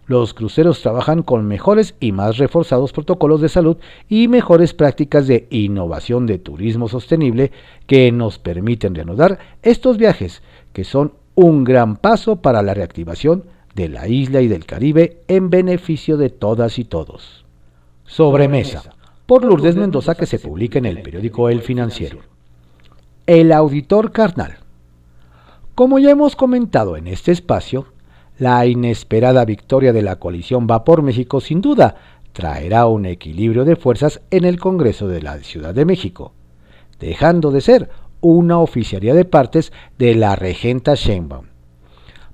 Los 0.06 0.32
cruceros 0.32 0.80
trabajan 0.80 1.22
con 1.22 1.44
mejores 1.48 1.96
y 1.98 2.12
más 2.12 2.38
reforzados 2.38 2.92
protocolos 2.92 3.40
de 3.40 3.48
salud 3.48 3.78
y 4.08 4.28
mejores 4.28 4.74
prácticas 4.74 5.26
de 5.26 5.48
innovación 5.50 6.26
de 6.26 6.38
turismo 6.38 6.88
sostenible 6.88 7.50
que 7.88 8.12
nos 8.12 8.38
permiten 8.38 8.94
reanudar 8.94 9.40
estos 9.62 9.98
viajes, 9.98 10.42
que 10.72 10.84
son 10.84 11.14
un 11.34 11.64
gran 11.64 11.96
paso 11.96 12.36
para 12.36 12.62
la 12.62 12.74
reactivación 12.74 13.55
de 13.76 13.90
la 13.90 14.08
isla 14.08 14.40
y 14.40 14.48
del 14.48 14.64
Caribe 14.64 15.22
en 15.28 15.50
beneficio 15.50 16.16
de 16.16 16.30
todas 16.30 16.78
y 16.78 16.84
todos. 16.84 17.44
Sobremesa, 18.06 18.94
por 19.26 19.44
Lourdes 19.44 19.76
Mendoza 19.76 20.14
que 20.14 20.24
se 20.24 20.38
publica 20.38 20.78
en 20.78 20.86
el 20.86 21.02
periódico 21.02 21.50
El 21.50 21.60
Financiero. 21.60 22.20
El 23.26 23.52
auditor 23.52 24.12
carnal. 24.12 24.56
Como 25.74 25.98
ya 25.98 26.10
hemos 26.10 26.36
comentado 26.36 26.96
en 26.96 27.06
este 27.06 27.32
espacio, 27.32 27.86
la 28.38 28.64
inesperada 28.64 29.44
victoria 29.44 29.92
de 29.92 30.02
la 30.02 30.16
coalición 30.16 30.66
Va 30.70 30.82
por 30.82 31.02
México 31.02 31.42
sin 31.42 31.60
duda 31.60 31.96
traerá 32.32 32.86
un 32.86 33.04
equilibrio 33.04 33.66
de 33.66 33.76
fuerzas 33.76 34.22
en 34.30 34.44
el 34.46 34.58
Congreso 34.58 35.06
de 35.06 35.20
la 35.20 35.36
Ciudad 35.38 35.74
de 35.74 35.84
México, 35.84 36.32
dejando 36.98 37.50
de 37.50 37.60
ser 37.60 37.90
una 38.22 38.58
oficialía 38.58 39.12
de 39.12 39.26
partes 39.26 39.70
de 39.98 40.14
la 40.14 40.34
regenta 40.34 40.94
Sheinbaum. 40.94 41.55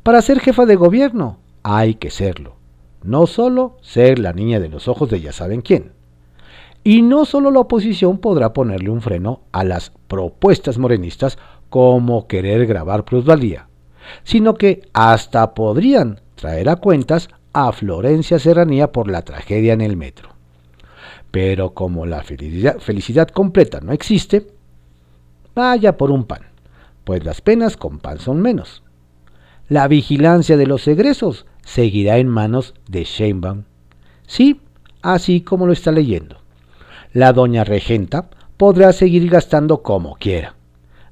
Para 0.02 0.22
ser 0.22 0.40
jefa 0.40 0.66
de 0.66 0.76
gobierno 0.76 1.38
hay 1.62 1.94
que 1.94 2.10
serlo 2.10 2.62
no 3.02 3.26
solo 3.26 3.76
ser 3.82 4.18
la 4.18 4.32
niña 4.32 4.60
de 4.60 4.68
los 4.68 4.88
ojos 4.88 5.10
de 5.10 5.20
ya 5.20 5.32
saben 5.32 5.60
quién. 5.60 5.92
Y 6.84 7.02
no 7.02 7.24
solo 7.24 7.50
la 7.50 7.60
oposición 7.60 8.18
podrá 8.18 8.52
ponerle 8.52 8.90
un 8.90 9.02
freno 9.02 9.40
a 9.52 9.64
las 9.64 9.92
propuestas 10.08 10.78
morenistas 10.78 11.38
como 11.70 12.26
querer 12.26 12.66
grabar 12.66 13.04
plusvalía, 13.04 13.68
sino 14.24 14.54
que 14.54 14.82
hasta 14.92 15.54
podrían 15.54 16.20
traer 16.34 16.68
a 16.68 16.76
cuentas 16.76 17.28
a 17.52 17.72
Florencia 17.72 18.38
Serranía 18.38 18.90
por 18.90 19.10
la 19.10 19.22
tragedia 19.22 19.72
en 19.72 19.80
el 19.80 19.96
metro. 19.96 20.30
Pero 21.30 21.72
como 21.72 22.04
la 22.04 22.22
felicidad, 22.22 22.78
felicidad 22.78 23.28
completa 23.28 23.80
no 23.80 23.92
existe, 23.92 24.48
vaya 25.54 25.96
por 25.96 26.10
un 26.10 26.24
pan, 26.24 26.42
pues 27.04 27.24
las 27.24 27.40
penas 27.40 27.76
con 27.76 28.00
pan 28.00 28.18
son 28.18 28.42
menos. 28.42 28.82
La 29.72 29.88
vigilancia 29.88 30.58
de 30.58 30.66
los 30.66 30.86
egresos 30.86 31.46
seguirá 31.64 32.18
en 32.18 32.28
manos 32.28 32.74
de 32.88 33.04
Sheinbaum. 33.04 33.62
Sí, 34.26 34.60
así 35.00 35.40
como 35.40 35.66
lo 35.66 35.72
está 35.72 35.90
leyendo. 35.90 36.36
La 37.14 37.32
doña 37.32 37.64
regenta 37.64 38.28
podrá 38.58 38.92
seguir 38.92 39.30
gastando 39.30 39.82
como 39.82 40.16
quiera, 40.16 40.56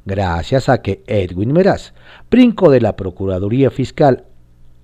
gracias 0.04 0.68
a 0.68 0.82
que 0.82 1.02
Edwin 1.06 1.54
Meraz 1.54 1.94
brincó 2.30 2.70
de 2.70 2.82
la 2.82 2.96
Procuraduría 2.96 3.70
Fiscal 3.70 4.24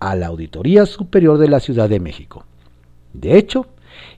a 0.00 0.16
la 0.16 0.28
Auditoría 0.28 0.86
Superior 0.86 1.36
de 1.36 1.50
la 1.50 1.60
Ciudad 1.60 1.90
de 1.90 2.00
México. 2.00 2.46
De 3.12 3.36
hecho, 3.36 3.66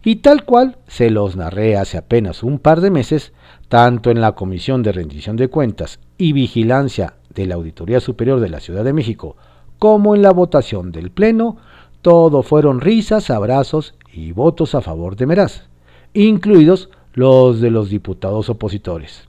y 0.04 0.16
tal 0.22 0.44
cual 0.44 0.76
se 0.86 1.10
los 1.10 1.34
narré 1.34 1.76
hace 1.76 1.98
apenas 1.98 2.44
un 2.44 2.60
par 2.60 2.80
de 2.80 2.92
meses, 2.92 3.32
tanto 3.66 4.12
en 4.12 4.20
la 4.20 4.36
Comisión 4.36 4.84
de 4.84 4.92
Rendición 4.92 5.34
de 5.34 5.48
Cuentas 5.48 5.98
y 6.16 6.32
Vigilancia 6.32 7.14
de 7.38 7.46
la 7.46 7.54
Auditoría 7.54 8.00
Superior 8.00 8.40
de 8.40 8.48
la 8.48 8.58
Ciudad 8.58 8.82
de 8.82 8.92
México 8.92 9.36
como 9.78 10.16
en 10.16 10.22
la 10.22 10.32
votación 10.32 10.90
del 10.90 11.12
Pleno, 11.12 11.56
todo 12.02 12.42
fueron 12.42 12.80
risas, 12.80 13.30
abrazos 13.30 13.94
y 14.12 14.32
votos 14.32 14.74
a 14.74 14.80
favor 14.80 15.14
de 15.14 15.26
Meraz, 15.26 15.68
incluidos 16.14 16.90
los 17.14 17.60
de 17.60 17.70
los 17.70 17.90
diputados 17.90 18.48
opositores. 18.48 19.22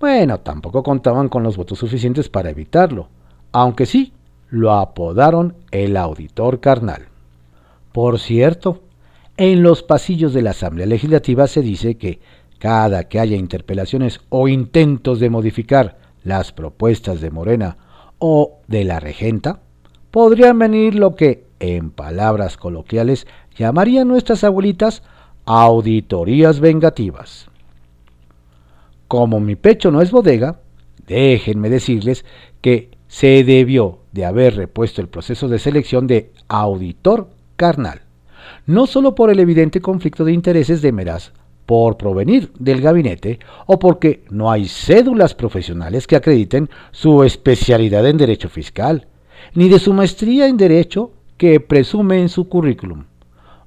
Bueno, 0.00 0.40
tampoco 0.40 0.82
contaban 0.82 1.28
con 1.28 1.42
los 1.42 1.58
votos 1.58 1.78
suficientes 1.78 2.30
para 2.30 2.50
evitarlo, 2.50 3.08
aunque 3.52 3.84
sí, 3.84 4.14
lo 4.48 4.72
apodaron 4.72 5.54
el 5.70 5.98
auditor 5.98 6.60
carnal. 6.60 7.08
Por 7.92 8.18
cierto, 8.18 8.80
en 9.36 9.62
los 9.62 9.82
pasillos 9.82 10.32
de 10.32 10.42
la 10.42 10.50
Asamblea 10.50 10.86
Legislativa 10.86 11.46
se 11.46 11.60
dice 11.60 11.98
que 11.98 12.20
cada 12.58 13.04
que 13.04 13.20
haya 13.20 13.36
interpelaciones 13.36 14.20
o 14.30 14.48
intentos 14.48 15.20
de 15.20 15.30
modificar 15.30 16.07
las 16.28 16.52
propuestas 16.52 17.20
de 17.20 17.30
Morena 17.30 17.78
o 18.18 18.60
de 18.68 18.84
la 18.84 19.00
regenta, 19.00 19.60
podrían 20.10 20.58
venir 20.58 20.94
lo 20.94 21.14
que, 21.14 21.46
en 21.58 21.90
palabras 21.90 22.56
coloquiales, 22.56 23.26
llamarían 23.56 24.06
nuestras 24.06 24.44
abuelitas 24.44 25.02
auditorías 25.44 26.60
vengativas. 26.60 27.48
Como 29.08 29.40
mi 29.40 29.56
pecho 29.56 29.90
no 29.90 30.02
es 30.02 30.10
bodega, 30.10 30.60
déjenme 31.06 31.70
decirles 31.70 32.24
que 32.60 32.90
se 33.06 33.42
debió 33.42 34.00
de 34.12 34.26
haber 34.26 34.56
repuesto 34.56 35.00
el 35.00 35.08
proceso 35.08 35.48
de 35.48 35.58
selección 35.58 36.06
de 36.06 36.30
auditor 36.48 37.30
carnal, 37.56 38.02
no 38.66 38.86
solo 38.86 39.14
por 39.14 39.30
el 39.30 39.40
evidente 39.40 39.80
conflicto 39.80 40.24
de 40.24 40.32
intereses 40.32 40.82
de 40.82 40.92
Meraz 40.92 41.32
por 41.68 41.98
provenir 41.98 42.50
del 42.58 42.80
gabinete 42.80 43.40
o 43.66 43.78
porque 43.78 44.24
no 44.30 44.50
hay 44.50 44.68
cédulas 44.68 45.34
profesionales 45.34 46.06
que 46.06 46.16
acrediten 46.16 46.70
su 46.92 47.24
especialidad 47.24 48.08
en 48.08 48.16
derecho 48.16 48.48
fiscal, 48.48 49.06
ni 49.52 49.68
de 49.68 49.78
su 49.78 49.92
maestría 49.92 50.46
en 50.46 50.56
derecho 50.56 51.10
que 51.36 51.60
presume 51.60 52.22
en 52.22 52.30
su 52.30 52.48
currículum, 52.48 53.04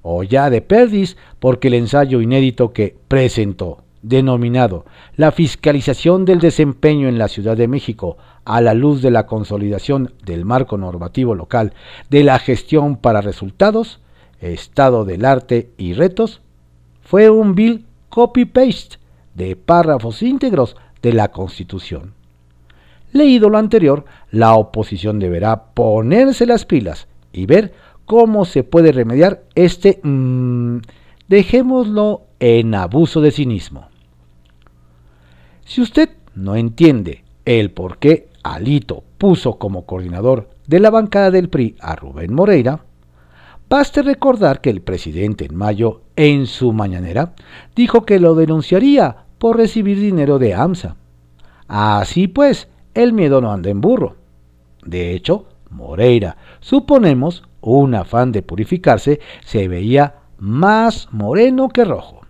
o 0.01 0.23
ya 0.23 0.49
de 0.49 0.61
perdis 0.61 1.15
porque 1.37 1.67
el 1.67 1.75
ensayo 1.75 2.21
inédito 2.21 2.73
que 2.73 2.95
presentó, 3.07 3.83
denominado 4.01 4.85
La 5.15 5.31
fiscalización 5.31 6.25
del 6.25 6.39
desempeño 6.39 7.07
en 7.07 7.19
la 7.19 7.27
Ciudad 7.27 7.55
de 7.55 7.67
México 7.67 8.17
a 8.45 8.61
la 8.61 8.73
luz 8.73 9.03
de 9.03 9.11
la 9.11 9.27
consolidación 9.27 10.11
del 10.25 10.43
marco 10.43 10.75
normativo 10.75 11.35
local 11.35 11.73
de 12.09 12.23
la 12.23 12.39
gestión 12.39 12.95
para 12.95 13.21
resultados, 13.21 13.99
estado 14.39 15.05
del 15.05 15.23
arte 15.23 15.69
y 15.77 15.93
retos, 15.93 16.41
fue 17.03 17.29
un 17.29 17.53
bill 17.53 17.85
copy-paste 18.11 18.97
de 19.33 19.55
párrafos 19.55 20.21
íntegros 20.21 20.75
de 21.01 21.13
la 21.13 21.29
Constitución. 21.29 22.13
Leído 23.11 23.49
lo 23.49 23.57
anterior, 23.57 24.05
la 24.29 24.53
oposición 24.53 25.17
deberá 25.17 25.73
ponerse 25.73 26.45
las 26.45 26.65
pilas 26.65 27.07
y 27.33 27.47
ver 27.47 27.73
cómo 28.05 28.45
se 28.45 28.63
puede 28.63 28.91
remediar 28.91 29.43
este, 29.55 29.99
mmm, 30.03 30.77
dejémoslo 31.27 32.21
en 32.39 32.75
abuso 32.75 33.21
de 33.21 33.31
cinismo. 33.31 33.87
Si 35.65 35.81
usted 35.81 36.09
no 36.35 36.55
entiende 36.55 37.23
el 37.45 37.71
por 37.71 37.97
qué 37.97 38.29
Alito 38.43 39.03
puso 39.17 39.57
como 39.57 39.85
coordinador 39.85 40.49
de 40.67 40.79
la 40.79 40.89
bancada 40.89 41.31
del 41.31 41.49
PRI 41.49 41.75
a 41.79 41.95
Rubén 41.95 42.33
Moreira, 42.33 42.83
Baste 43.71 44.01
recordar 44.01 44.59
que 44.59 44.69
el 44.69 44.81
presidente 44.81 45.45
en 45.45 45.55
mayo, 45.55 46.01
en 46.17 46.45
su 46.45 46.73
mañanera, 46.73 47.35
dijo 47.73 48.05
que 48.05 48.19
lo 48.19 48.35
denunciaría 48.35 49.27
por 49.37 49.55
recibir 49.55 49.97
dinero 49.97 50.39
de 50.39 50.53
AMSA. 50.53 50.97
Así 51.69 52.27
pues, 52.27 52.67
el 52.93 53.13
miedo 53.13 53.39
no 53.39 53.49
anda 53.49 53.69
en 53.69 53.79
burro. 53.79 54.17
De 54.83 55.13
hecho, 55.13 55.45
Moreira, 55.69 56.35
suponemos, 56.59 57.45
un 57.61 57.95
afán 57.95 58.33
de 58.33 58.41
purificarse, 58.41 59.21
se 59.45 59.69
veía 59.69 60.15
más 60.37 61.07
moreno 61.13 61.69
que 61.69 61.85
rojo. 61.85 62.23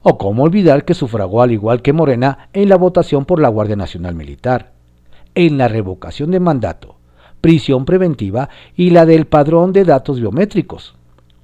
O 0.00 0.16
cómo 0.16 0.44
olvidar 0.44 0.86
que 0.86 0.94
sufragó 0.94 1.42
al 1.42 1.52
igual 1.52 1.82
que 1.82 1.92
Morena 1.92 2.48
en 2.54 2.70
la 2.70 2.76
votación 2.76 3.26
por 3.26 3.38
la 3.38 3.50
Guardia 3.50 3.76
Nacional 3.76 4.14
Militar, 4.14 4.72
en 5.34 5.58
la 5.58 5.68
revocación 5.68 6.30
de 6.30 6.40
mandato, 6.40 6.96
prisión 7.44 7.84
preventiva 7.84 8.48
y 8.74 8.88
la 8.88 9.04
del 9.04 9.26
padrón 9.26 9.74
de 9.74 9.84
datos 9.84 10.18
biométricos. 10.18 10.94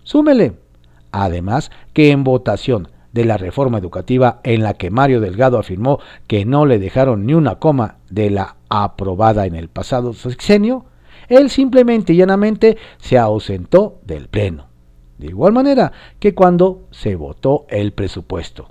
Súmele, 0.02 0.54
además, 1.12 1.70
que 1.92 2.10
en 2.10 2.24
votación 2.24 2.88
de 3.12 3.26
la 3.26 3.36
reforma 3.36 3.76
educativa 3.76 4.40
en 4.42 4.62
la 4.62 4.72
que 4.72 4.88
Mario 4.88 5.20
Delgado 5.20 5.58
afirmó 5.58 5.98
que 6.26 6.46
no 6.46 6.64
le 6.64 6.78
dejaron 6.78 7.26
ni 7.26 7.34
una 7.34 7.56
coma 7.56 7.98
de 8.08 8.30
la 8.30 8.56
aprobada 8.70 9.44
en 9.44 9.54
el 9.54 9.68
pasado 9.68 10.14
sexenio, 10.14 10.86
él 11.28 11.50
simplemente 11.50 12.14
y 12.14 12.16
llanamente 12.16 12.78
se 12.96 13.18
ausentó 13.18 13.98
del 14.06 14.28
Pleno. 14.28 14.68
De 15.18 15.26
igual 15.26 15.52
manera 15.52 15.92
que 16.18 16.34
cuando 16.34 16.86
se 16.92 17.14
votó 17.14 17.66
el 17.68 17.92
presupuesto, 17.92 18.68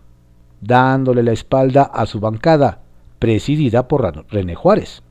dándole 0.61 1.21
la 1.21 1.33
espalda 1.33 1.83
a 1.83 2.07
su 2.07 2.19
bancada, 2.19 2.79
presidida 3.19 3.87
por 3.87 4.25
René 4.31 4.55
Juárez 4.55 5.03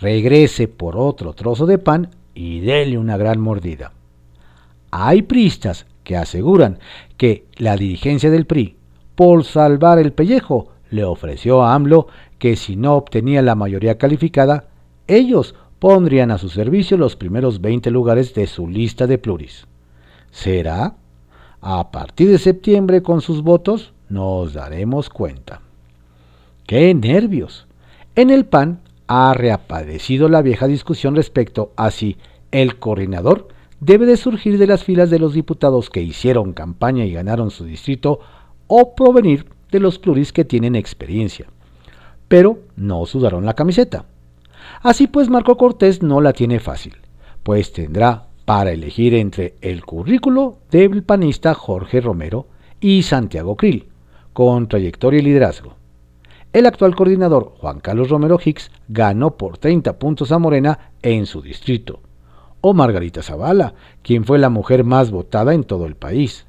regrese 0.00 0.68
por 0.68 0.96
otro 0.96 1.34
trozo 1.34 1.66
de 1.66 1.78
pan 1.78 2.10
y 2.34 2.60
dele 2.60 2.98
una 2.98 3.16
gran 3.16 3.40
mordida. 3.40 3.92
Hay 4.90 5.22
pristas 5.22 5.86
que 6.04 6.16
aseguran 6.16 6.78
que 7.16 7.44
la 7.56 7.76
dirigencia 7.76 8.30
del 8.30 8.46
PRI, 8.46 8.76
por 9.14 9.44
salvar 9.44 9.98
el 9.98 10.12
pellejo, 10.12 10.68
le 10.90 11.04
ofreció 11.04 11.62
a 11.62 11.74
AMLO 11.74 12.08
que 12.38 12.56
si 12.56 12.76
no 12.76 12.96
obtenía 12.96 13.42
la 13.42 13.54
mayoría 13.54 13.98
calificada, 13.98 14.64
ellos 15.06 15.54
pondrían 15.78 16.30
a 16.30 16.38
su 16.38 16.48
servicio 16.48 16.96
los 16.96 17.16
primeros 17.16 17.60
20 17.60 17.90
lugares 17.90 18.34
de 18.34 18.46
su 18.46 18.66
lista 18.68 19.06
de 19.06 19.18
pluris. 19.18 19.66
¿Será? 20.30 20.96
A 21.60 21.90
partir 21.90 22.30
de 22.30 22.38
septiembre 22.38 23.02
con 23.02 23.20
sus 23.20 23.42
votos 23.42 23.92
nos 24.08 24.54
daremos 24.54 25.10
cuenta. 25.10 25.60
¡Qué 26.66 26.94
nervios! 26.94 27.66
En 28.14 28.30
el 28.30 28.46
PAN 28.46 28.80
ha 29.12 29.34
reaparecido 29.34 30.28
la 30.28 30.40
vieja 30.40 30.68
discusión 30.68 31.16
respecto 31.16 31.72
a 31.74 31.90
si 31.90 32.16
el 32.52 32.78
coordinador 32.78 33.48
debe 33.80 34.06
de 34.06 34.16
surgir 34.16 34.56
de 34.56 34.68
las 34.68 34.84
filas 34.84 35.10
de 35.10 35.18
los 35.18 35.34
diputados 35.34 35.90
que 35.90 36.00
hicieron 36.00 36.52
campaña 36.52 37.04
y 37.04 37.12
ganaron 37.12 37.50
su 37.50 37.64
distrito 37.64 38.20
o 38.68 38.94
provenir 38.94 39.46
de 39.72 39.80
los 39.80 39.98
pluris 39.98 40.32
que 40.32 40.44
tienen 40.44 40.76
experiencia. 40.76 41.48
Pero 42.28 42.60
no 42.76 43.04
sudaron 43.04 43.44
la 43.44 43.54
camiseta. 43.54 44.04
Así 44.80 45.08
pues 45.08 45.28
Marco 45.28 45.56
Cortés 45.56 46.04
no 46.04 46.20
la 46.20 46.32
tiene 46.32 46.60
fácil, 46.60 46.94
pues 47.42 47.72
tendrá 47.72 48.28
para 48.44 48.70
elegir 48.70 49.14
entre 49.14 49.56
el 49.60 49.84
currículo 49.84 50.58
del 50.70 51.02
panista 51.02 51.54
Jorge 51.54 52.00
Romero 52.00 52.46
y 52.78 53.02
Santiago 53.02 53.56
Krill, 53.56 53.88
con 54.32 54.68
trayectoria 54.68 55.18
y 55.18 55.24
liderazgo. 55.24 55.79
El 56.52 56.66
actual 56.66 56.96
coordinador, 56.96 57.54
Juan 57.58 57.78
Carlos 57.78 58.08
Romero 58.08 58.38
Hicks, 58.44 58.72
ganó 58.88 59.36
por 59.36 59.58
30 59.58 60.00
puntos 60.00 60.32
a 60.32 60.38
Morena 60.38 60.92
en 61.00 61.26
su 61.26 61.42
distrito. 61.42 62.00
O 62.60 62.74
Margarita 62.74 63.22
Zavala, 63.22 63.74
quien 64.02 64.24
fue 64.24 64.38
la 64.40 64.48
mujer 64.48 64.82
más 64.82 65.12
votada 65.12 65.54
en 65.54 65.62
todo 65.62 65.86
el 65.86 65.94
país. 65.94 66.46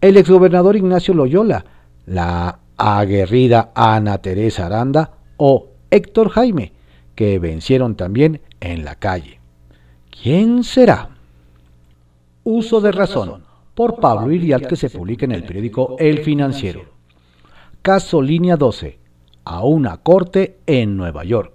El 0.00 0.16
exgobernador 0.16 0.76
Ignacio 0.76 1.12
Loyola, 1.12 1.64
la 2.06 2.60
aguerrida 2.76 3.72
Ana 3.74 4.18
Teresa 4.18 4.66
Aranda 4.66 5.14
o 5.36 5.66
Héctor 5.90 6.30
Jaime, 6.30 6.72
que 7.16 7.40
vencieron 7.40 7.96
también 7.96 8.40
en 8.60 8.84
la 8.84 8.94
calle. 8.94 9.40
¿Quién 10.22 10.62
será? 10.62 11.10
Uso 12.44 12.80
de 12.80 12.92
razón, 12.92 13.42
por 13.74 13.98
Pablo 13.98 14.30
Iriart, 14.30 14.66
que 14.66 14.76
se 14.76 14.88
publica 14.88 15.24
en 15.24 15.32
el 15.32 15.42
periódico 15.42 15.96
El 15.98 16.20
Financiero. 16.20 16.82
Caso 17.82 18.22
Línea 18.22 18.56
12 18.56 19.01
a 19.44 19.64
una 19.64 19.98
corte 19.98 20.58
en 20.66 20.96
Nueva 20.96 21.24
York. 21.24 21.52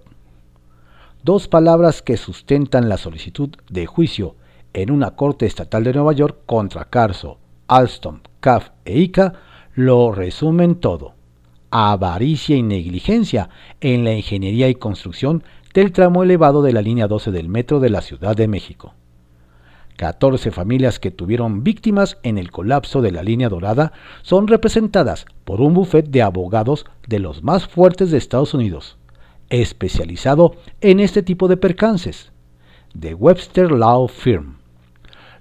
Dos 1.22 1.48
palabras 1.48 2.02
que 2.02 2.16
sustentan 2.16 2.88
la 2.88 2.96
solicitud 2.96 3.50
de 3.70 3.86
juicio 3.86 4.36
en 4.72 4.90
una 4.90 5.12
corte 5.12 5.46
estatal 5.46 5.84
de 5.84 5.92
Nueva 5.92 6.12
York 6.12 6.38
contra 6.46 6.84
Carso, 6.84 7.38
Alstom, 7.66 8.20
CAF 8.40 8.70
e 8.84 8.98
ICA 8.98 9.34
lo 9.74 10.12
resumen 10.12 10.76
todo. 10.76 11.14
Avaricia 11.70 12.56
y 12.56 12.62
negligencia 12.62 13.50
en 13.80 14.04
la 14.04 14.14
ingeniería 14.14 14.68
y 14.68 14.74
construcción 14.74 15.44
del 15.74 15.92
tramo 15.92 16.22
elevado 16.22 16.62
de 16.62 16.72
la 16.72 16.82
línea 16.82 17.08
12 17.08 17.30
del 17.30 17.48
metro 17.48 17.78
de 17.78 17.90
la 17.90 18.00
Ciudad 18.00 18.34
de 18.34 18.48
México. 18.48 18.94
14 19.98 20.52
familias 20.52 21.00
que 21.00 21.10
tuvieron 21.10 21.64
víctimas 21.64 22.18
en 22.22 22.38
el 22.38 22.52
colapso 22.52 23.02
de 23.02 23.10
la 23.10 23.24
línea 23.24 23.48
dorada 23.48 23.92
son 24.22 24.46
representadas 24.46 25.26
por 25.44 25.60
un 25.60 25.74
bufet 25.74 26.08
de 26.08 26.22
abogados 26.22 26.86
de 27.08 27.18
los 27.18 27.42
más 27.42 27.66
fuertes 27.66 28.12
de 28.12 28.18
Estados 28.18 28.54
Unidos, 28.54 28.96
especializado 29.50 30.54
en 30.80 31.00
este 31.00 31.24
tipo 31.24 31.48
de 31.48 31.56
percances, 31.56 32.30
de 32.94 33.12
Webster 33.12 33.72
Law 33.72 34.06
Firm. 34.06 34.58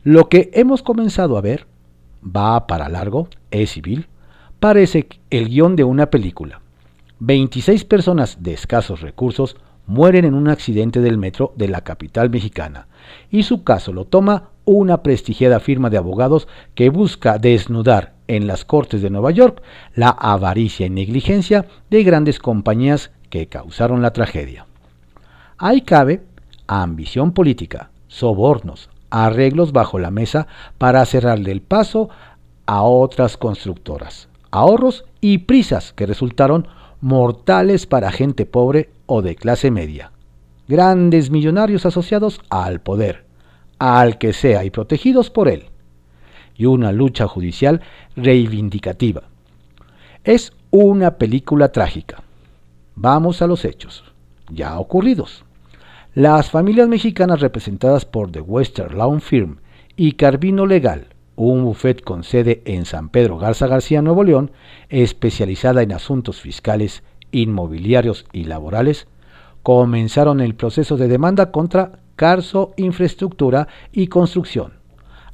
Lo 0.04 0.28
que 0.28 0.50
hemos 0.54 0.82
comenzado 0.82 1.38
a 1.38 1.42
ver, 1.42 1.68
va 2.24 2.66
para 2.66 2.90
largo, 2.90 3.30
es 3.52 3.70
civil, 3.70 4.08
parece 4.60 5.08
el 5.30 5.50
guion 5.50 5.76
de 5.76 5.84
una 5.84 6.10
película. 6.10 6.62
26 7.20 7.86
personas 7.86 8.42
de 8.42 8.54
escasos 8.54 9.02
recursos 9.02 9.56
mueren 9.88 10.26
en 10.26 10.36
un 10.36 10.50
accidente 10.50 11.02
del 11.02 11.18
metro 11.18 11.54
de 11.56 11.68
la 11.68 11.82
capital 11.82 12.30
mexicana, 12.30 12.88
y 13.32 13.44
su 13.44 13.64
caso 13.64 13.94
lo 13.94 14.06
toma 14.06 14.50
una 14.66 15.02
prestigiada 15.02 15.60
firma 15.60 15.90
de 15.90 15.98
abogados 15.98 16.48
que 16.76 16.90
busca 16.90 17.40
desnudar 17.40 18.14
en 18.28 18.48
las 18.48 18.66
Cortes 18.66 19.02
de 19.02 19.10
Nueva 19.10 19.32
York 19.32 19.64
la 19.96 20.10
avaricia 20.10 20.86
y 20.86 20.90
negligencia 20.90 21.66
de 21.90 22.04
grandes 22.04 22.40
compañías 22.40 23.12
que 23.30 23.48
causaron 23.48 24.02
la 24.02 24.12
tragedia. 24.12 24.66
Ahí 25.58 25.82
cabe 25.82 26.22
ambición 26.68 27.32
política, 27.32 27.90
sobornos, 28.10 28.90
arreglos 29.10 29.72
bajo 29.72 30.00
la 30.00 30.12
mesa 30.12 30.48
para 30.78 31.06
cerrarle 31.06 31.52
el 31.52 31.62
paso 31.62 32.10
a 32.66 32.84
otras 32.84 33.38
constructoras, 33.38 34.28
ahorros 34.52 35.06
y 35.22 35.40
prisas 35.40 35.94
que 35.94 36.06
resultaron 36.06 36.68
mortales 37.00 37.86
para 37.86 38.12
gente 38.12 38.46
pobre 38.46 38.90
o 39.08 39.24
de 39.24 39.36
clase 39.36 39.72
media, 39.72 40.12
grandes 40.68 41.32
millonarios 41.32 41.86
asociados 41.86 42.40
al 42.50 42.82
poder, 42.82 43.26
al 43.80 44.20
que 44.20 44.34
sea 44.34 44.64
y 44.64 44.70
protegidos 44.70 45.32
por 45.32 45.48
él, 45.48 45.66
y 46.56 46.66
una 46.66 46.92
lucha 46.92 47.28
judicial 47.28 47.82
reivindicativa. 48.16 49.24
Es 50.24 50.54
una 50.70 51.18
película 51.18 51.72
trágica. 51.72 52.22
Vamos 52.96 53.42
a 53.42 53.48
los 53.48 53.64
hechos, 53.66 54.04
ya 54.52 54.78
ocurridos. 54.78 55.46
Las 56.14 56.50
familias 56.50 56.88
mexicanas 56.88 57.40
representadas 57.42 58.06
por 58.06 58.32
The 58.32 58.42
Western 58.42 58.98
Lawn 58.98 59.22
Firm 59.22 59.58
y 59.96 60.14
Carvino 60.14 60.66
Legal, 60.66 61.08
un 61.36 61.64
bufet 61.64 62.02
con 62.04 62.24
sede 62.24 62.64
en 62.66 62.86
San 62.86 63.10
Pedro 63.10 63.38
Garza 63.38 63.68
García, 63.68 64.02
Nuevo 64.02 64.24
León, 64.24 64.52
especializada 64.90 65.84
en 65.84 65.94
asuntos 65.94 66.42
fiscales, 66.42 67.04
inmobiliarios 67.42 68.26
y 68.32 68.46
laborales, 68.46 69.08
comenzaron 69.64 70.40
el 70.42 70.56
proceso 70.56 70.98
de 70.98 71.08
demanda 71.08 71.52
contra 71.52 72.00
Carso 72.16 72.74
Infraestructura 72.78 73.68
y 73.92 74.08
Construcción, 74.08 74.74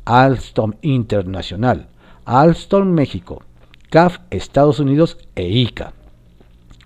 Alstom 0.05 0.73
Internacional, 0.81 1.87
Alstom 2.25 2.87
México, 2.89 3.43
CAF 3.89 4.19
Estados 4.29 4.79
Unidos 4.79 5.17
e 5.35 5.47
ICA. 5.47 5.93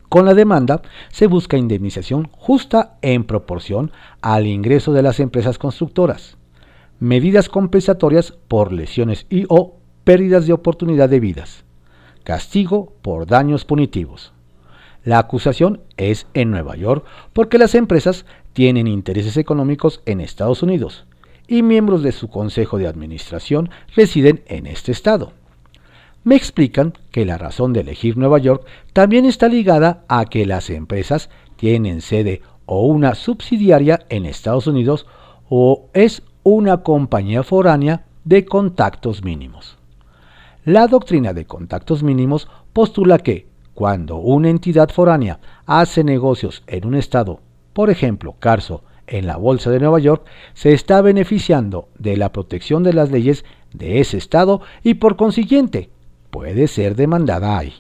Con 0.10 0.26
la 0.26 0.34
demanda 0.34 0.82
se 1.10 1.28
busca 1.28 1.58
indemnización 1.58 2.30
justa 2.32 2.98
en 3.02 3.26
proporción 3.26 3.92
al 4.22 4.48
ingreso 4.48 4.94
de 4.94 5.02
las 5.02 5.20
empresas 5.20 5.58
constructoras 5.58 6.38
medidas 7.00 7.48
compensatorias 7.50 8.32
por 8.48 8.72
lesiones 8.72 9.28
y 9.30 9.46
o 9.50 9.76
pérdidas 10.04 10.48
de 10.48 10.54
oportunidad 10.54 11.10
de 11.10 11.20
vidas, 11.20 11.64
castigo 12.24 12.94
por 13.02 13.28
daños 13.28 13.66
punitivos. 13.66 14.34
La 15.08 15.20
acusación 15.20 15.80
es 15.96 16.28
en 16.34 16.52
Nueva 16.52 16.76
York 16.76 17.06
porque 17.32 17.58
las 17.58 17.76
empresas 17.76 18.26
tienen 18.52 18.88
intereses 18.88 19.38
económicos 19.38 20.02
en 20.06 20.20
Estados 20.20 20.64
Unidos 20.64 21.06
y 21.48 21.62
miembros 21.64 22.04
de 22.04 22.12
su 22.12 22.28
consejo 22.28 22.78
de 22.78 22.88
administración 22.88 23.70
residen 23.96 24.44
en 24.48 24.68
este 24.68 24.92
estado. 24.92 25.32
Me 26.26 26.36
explican 26.36 26.92
que 27.12 27.26
la 27.26 27.38
razón 27.38 27.72
de 27.72 27.80
elegir 27.80 28.18
Nueva 28.18 28.38
York 28.38 28.66
también 28.92 29.24
está 29.24 29.48
ligada 29.48 30.04
a 30.10 30.26
que 30.26 30.46
las 30.46 30.70
empresas 30.70 31.30
tienen 31.56 32.02
sede 32.02 32.42
o 32.66 32.86
una 32.86 33.16
subsidiaria 33.16 34.06
en 34.10 34.26
Estados 34.26 34.68
Unidos 34.68 35.06
o 35.48 35.86
es 35.94 36.22
una 36.44 36.84
compañía 36.84 37.44
foránea 37.44 38.04
de 38.26 38.44
contactos 38.44 39.24
mínimos. 39.24 39.78
La 40.66 40.86
doctrina 40.88 41.32
de 41.32 41.46
contactos 41.46 42.04
mínimos 42.04 42.50
postula 42.74 43.20
que, 43.20 43.48
cuando 43.78 44.16
una 44.16 44.50
entidad 44.50 44.90
foránea 44.90 45.40
hace 45.68 46.04
negocios 46.04 46.64
en 46.66 46.88
un 46.88 46.96
estado, 46.96 47.42
por 47.74 47.92
ejemplo, 47.92 48.34
Carso, 48.40 48.82
en 49.06 49.28
la 49.28 49.38
Bolsa 49.38 49.70
de 49.70 49.80
Nueva 49.80 50.00
York, 50.00 50.26
se 50.56 50.74
está 50.74 51.00
beneficiando 51.04 51.88
de 52.00 52.18
la 52.18 52.32
protección 52.32 52.82
de 52.82 52.94
las 52.94 53.12
leyes 53.12 53.46
de 53.74 54.00
ese 54.00 54.18
estado 54.18 54.62
y 54.82 54.96
por 54.96 55.16
consiguiente 55.16 55.92
puede 56.32 56.68
ser 56.68 56.96
demandada 56.96 57.56
ahí. 57.56 57.76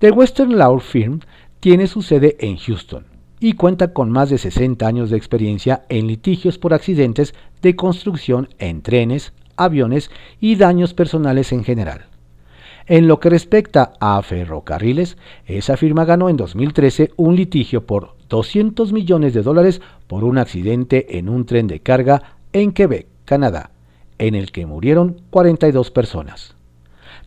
The 0.00 0.10
Western 0.10 0.58
Law 0.58 0.80
Firm 0.80 1.20
tiene 1.60 1.86
su 1.86 2.02
sede 2.02 2.36
en 2.40 2.56
Houston 2.56 3.06
y 3.38 3.52
cuenta 3.52 3.92
con 3.92 4.10
más 4.10 4.30
de 4.30 4.38
60 4.38 4.84
años 4.84 5.10
de 5.10 5.16
experiencia 5.16 5.84
en 5.90 6.08
litigios 6.08 6.58
por 6.58 6.74
accidentes 6.74 7.36
de 7.62 7.76
construcción 7.76 8.48
en 8.58 8.82
trenes, 8.82 9.32
aviones 9.56 10.10
y 10.40 10.56
daños 10.56 10.92
personales 10.92 11.52
en 11.52 11.62
general. 11.62 12.07
En 12.88 13.06
lo 13.06 13.20
que 13.20 13.28
respecta 13.28 13.92
a 14.00 14.20
ferrocarriles, 14.22 15.18
esa 15.44 15.76
firma 15.76 16.06
ganó 16.06 16.30
en 16.30 16.38
2013 16.38 17.12
un 17.16 17.36
litigio 17.36 17.84
por 17.84 18.14
200 18.30 18.94
millones 18.94 19.34
de 19.34 19.42
dólares 19.42 19.82
por 20.06 20.24
un 20.24 20.38
accidente 20.38 21.18
en 21.18 21.28
un 21.28 21.44
tren 21.44 21.66
de 21.66 21.80
carga 21.80 22.38
en 22.54 22.72
Quebec, 22.72 23.06
Canadá, 23.26 23.72
en 24.16 24.34
el 24.34 24.50
que 24.52 24.64
murieron 24.64 25.20
42 25.28 25.90
personas. 25.90 26.56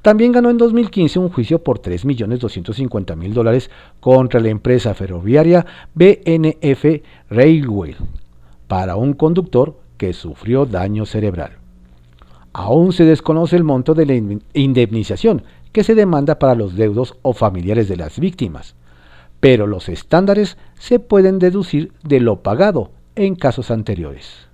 También 0.01 0.31
ganó 0.31 0.49
en 0.49 0.57
2015 0.57 1.19
un 1.19 1.29
juicio 1.29 1.63
por 1.63 1.79
3.250.000 1.79 3.31
dólares 3.31 3.69
contra 3.99 4.39
la 4.39 4.49
empresa 4.49 4.95
ferroviaria 4.95 5.67
BNF 5.93 7.03
Railway 7.29 7.95
para 8.67 8.95
un 8.95 9.13
conductor 9.13 9.77
que 9.97 10.13
sufrió 10.13 10.65
daño 10.65 11.05
cerebral. 11.05 11.60
Aún 12.53 12.91
se 12.91 13.05
desconoce 13.05 13.55
el 13.55 13.63
monto 13.63 13.93
de 13.93 14.05
la 14.05 14.35
indemnización 14.53 15.43
que 15.71 15.83
se 15.83 15.95
demanda 15.95 16.37
para 16.37 16.55
los 16.55 16.75
deudos 16.75 17.17
o 17.21 17.33
familiares 17.33 17.87
de 17.87 17.95
las 17.95 18.19
víctimas, 18.19 18.75
pero 19.39 19.67
los 19.67 19.87
estándares 19.89 20.57
se 20.77 20.99
pueden 20.99 21.39
deducir 21.39 21.93
de 22.03 22.19
lo 22.19 22.43
pagado 22.43 22.91
en 23.15 23.35
casos 23.35 23.71
anteriores. 23.71 24.47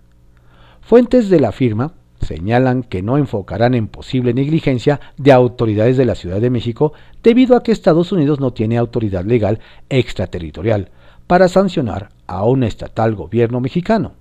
Fuentes 0.82 1.30
de 1.30 1.40
la 1.40 1.52
firma 1.52 1.94
señalan 2.22 2.84
que 2.84 3.02
no 3.02 3.18
enfocarán 3.18 3.74
en 3.74 3.88
posible 3.88 4.34
negligencia 4.34 5.00
de 5.18 5.32
autoridades 5.32 5.98
de 5.98 6.06
la 6.06 6.16
Ciudad 6.16 6.40
de 6.40 6.50
México 6.50 6.94
debido 7.24 7.56
a 7.56 7.64
que 7.64 7.72
Estados 7.72 8.12
Unidos 8.12 8.40
no 8.40 8.54
tiene 8.54 8.78
autoridad 8.78 9.26
legal 9.26 9.60
extraterritorial 9.90 10.90
para 11.26 11.48
sancionar 11.48 12.10
a 12.26 12.46
un 12.46 12.64
estatal 12.64 13.16
gobierno 13.16 13.60
mexicano. 13.60 14.14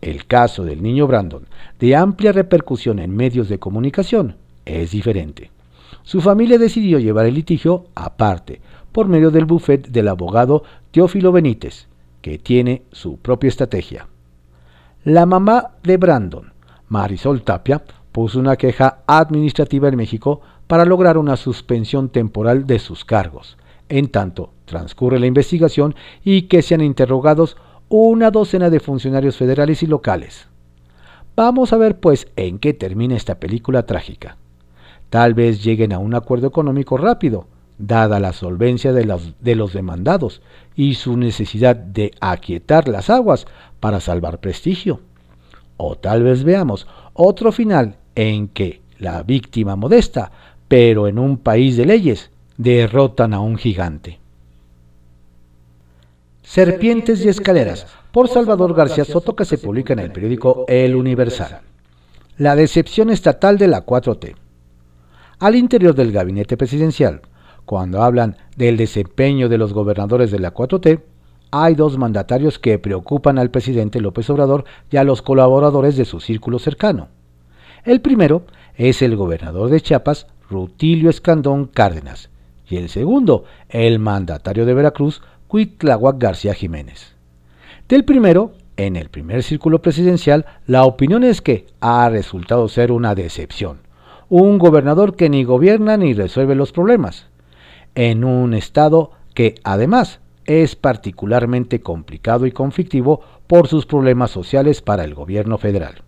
El 0.00 0.26
caso 0.26 0.64
del 0.64 0.82
niño 0.82 1.06
Brandon, 1.06 1.46
de 1.78 1.96
amplia 1.96 2.32
repercusión 2.32 2.98
en 2.98 3.14
medios 3.14 3.48
de 3.48 3.58
comunicación, 3.58 4.36
es 4.64 4.90
diferente. 4.90 5.50
Su 6.02 6.20
familia 6.20 6.58
decidió 6.58 6.98
llevar 6.98 7.26
el 7.26 7.34
litigio 7.34 7.86
aparte, 7.94 8.60
por 8.92 9.08
medio 9.08 9.30
del 9.30 9.44
bufet 9.44 9.88
del 9.88 10.08
abogado 10.08 10.62
Teófilo 10.90 11.32
Benítez, 11.32 11.86
que 12.22 12.38
tiene 12.38 12.82
su 12.92 13.18
propia 13.18 13.48
estrategia. 13.48 14.06
La 15.04 15.26
mamá 15.26 15.72
de 15.82 15.96
Brandon, 15.96 16.52
Marisol 16.88 17.42
Tapia 17.42 17.82
puso 18.12 18.38
una 18.38 18.56
queja 18.56 19.00
administrativa 19.06 19.88
en 19.88 19.96
México 19.96 20.40
para 20.66 20.84
lograr 20.84 21.18
una 21.18 21.36
suspensión 21.36 22.08
temporal 22.08 22.66
de 22.66 22.78
sus 22.78 23.04
cargos. 23.04 23.56
En 23.88 24.08
tanto, 24.08 24.50
transcurre 24.64 25.20
la 25.20 25.26
investigación 25.26 25.94
y 26.24 26.42
que 26.42 26.62
sean 26.62 26.80
interrogados 26.80 27.56
una 27.88 28.30
docena 28.30 28.68
de 28.68 28.80
funcionarios 28.80 29.36
federales 29.36 29.82
y 29.82 29.86
locales. 29.86 30.48
Vamos 31.36 31.72
a 31.72 31.76
ver 31.76 32.00
pues 32.00 32.26
en 32.36 32.58
qué 32.58 32.72
termina 32.72 33.14
esta 33.14 33.38
película 33.38 33.86
trágica. 33.86 34.36
Tal 35.10 35.34
vez 35.34 35.62
lleguen 35.62 35.92
a 35.92 35.98
un 35.98 36.14
acuerdo 36.14 36.48
económico 36.48 36.96
rápido, 36.96 37.46
dada 37.78 38.18
la 38.18 38.32
solvencia 38.32 38.92
de 38.92 39.04
los, 39.04 39.34
de 39.40 39.54
los 39.54 39.72
demandados 39.72 40.42
y 40.74 40.94
su 40.94 41.16
necesidad 41.16 41.76
de 41.76 42.10
aquietar 42.20 42.88
las 42.88 43.10
aguas 43.10 43.46
para 43.78 44.00
salvar 44.00 44.40
prestigio. 44.40 45.00
O 45.76 45.96
tal 45.96 46.22
vez 46.22 46.42
veamos 46.42 46.88
otro 47.12 47.52
final 47.52 47.96
en 48.14 48.48
que 48.48 48.80
la 48.98 49.22
víctima 49.22 49.76
modesta, 49.76 50.32
pero 50.68 51.06
en 51.06 51.18
un 51.18 51.36
país 51.36 51.76
de 51.76 51.86
leyes, 51.86 52.30
derrotan 52.56 53.34
a 53.34 53.40
un 53.40 53.58
gigante. 53.58 54.18
Serpientes 56.46 57.24
y 57.24 57.28
escaleras, 57.28 57.88
por 58.12 58.28
Salvador 58.28 58.72
García 58.72 59.04
Soto, 59.04 59.34
que 59.34 59.44
se 59.44 59.58
publica 59.58 59.92
en 59.94 59.98
el 59.98 60.12
periódico 60.12 60.64
El 60.68 60.94
Universal. 60.94 61.60
La 62.38 62.54
decepción 62.54 63.10
estatal 63.10 63.58
de 63.58 63.66
la 63.66 63.84
4T. 63.84 64.36
Al 65.40 65.56
interior 65.56 65.96
del 65.96 66.12
gabinete 66.12 66.56
presidencial, 66.56 67.20
cuando 67.64 68.00
hablan 68.00 68.36
del 68.56 68.76
desempeño 68.76 69.48
de 69.48 69.58
los 69.58 69.72
gobernadores 69.72 70.30
de 70.30 70.38
la 70.38 70.54
4T, 70.54 71.00
hay 71.50 71.74
dos 71.74 71.98
mandatarios 71.98 72.60
que 72.60 72.78
preocupan 72.78 73.38
al 73.38 73.50
presidente 73.50 74.00
López 74.00 74.30
Obrador 74.30 74.64
y 74.88 74.98
a 74.98 75.04
los 75.04 75.22
colaboradores 75.22 75.96
de 75.96 76.04
su 76.04 76.20
círculo 76.20 76.60
cercano. 76.60 77.08
El 77.84 78.00
primero 78.00 78.44
es 78.76 79.02
el 79.02 79.16
gobernador 79.16 79.68
de 79.68 79.80
Chiapas, 79.80 80.28
Rutilio 80.48 81.10
Escandón 81.10 81.66
Cárdenas, 81.66 82.30
y 82.68 82.76
el 82.76 82.88
segundo, 82.88 83.44
el 83.68 83.98
mandatario 83.98 84.64
de 84.64 84.74
Veracruz, 84.74 85.22
Cuitláhuac 85.48 86.18
García 86.18 86.54
Jiménez. 86.54 87.14
Del 87.88 88.04
primero, 88.04 88.52
en 88.76 88.96
el 88.96 89.10
primer 89.10 89.42
círculo 89.42 89.80
presidencial, 89.80 90.44
la 90.66 90.84
opinión 90.84 91.22
es 91.22 91.40
que 91.40 91.66
ha 91.80 92.08
resultado 92.08 92.68
ser 92.68 92.90
una 92.90 93.14
decepción. 93.14 93.78
Un 94.28 94.58
gobernador 94.58 95.14
que 95.14 95.30
ni 95.30 95.44
gobierna 95.44 95.96
ni 95.96 96.14
resuelve 96.14 96.56
los 96.56 96.72
problemas. 96.72 97.28
En 97.94 98.24
un 98.24 98.54
estado 98.54 99.12
que, 99.34 99.54
además, 99.62 100.20
es 100.46 100.74
particularmente 100.74 101.80
complicado 101.80 102.46
y 102.46 102.52
conflictivo 102.52 103.20
por 103.46 103.68
sus 103.68 103.86
problemas 103.86 104.32
sociales 104.32 104.82
para 104.82 105.04
el 105.04 105.14
gobierno 105.14 105.58
federal. 105.58 106.02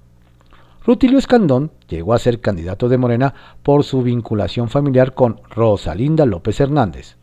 Rutilio 0.85 1.18
Escandón 1.18 1.70
llegó 1.88 2.14
a 2.14 2.18
ser 2.18 2.40
candidato 2.40 2.88
de 2.88 2.98
Morena 2.98 3.35
por 3.62 3.85
su 3.85 4.03
vinculación 4.03 4.68
familiar 4.68 5.14
con 5.14 5.40
Rosalinda 5.51 6.27
López 6.27 6.61
Hernández. 6.61 7.16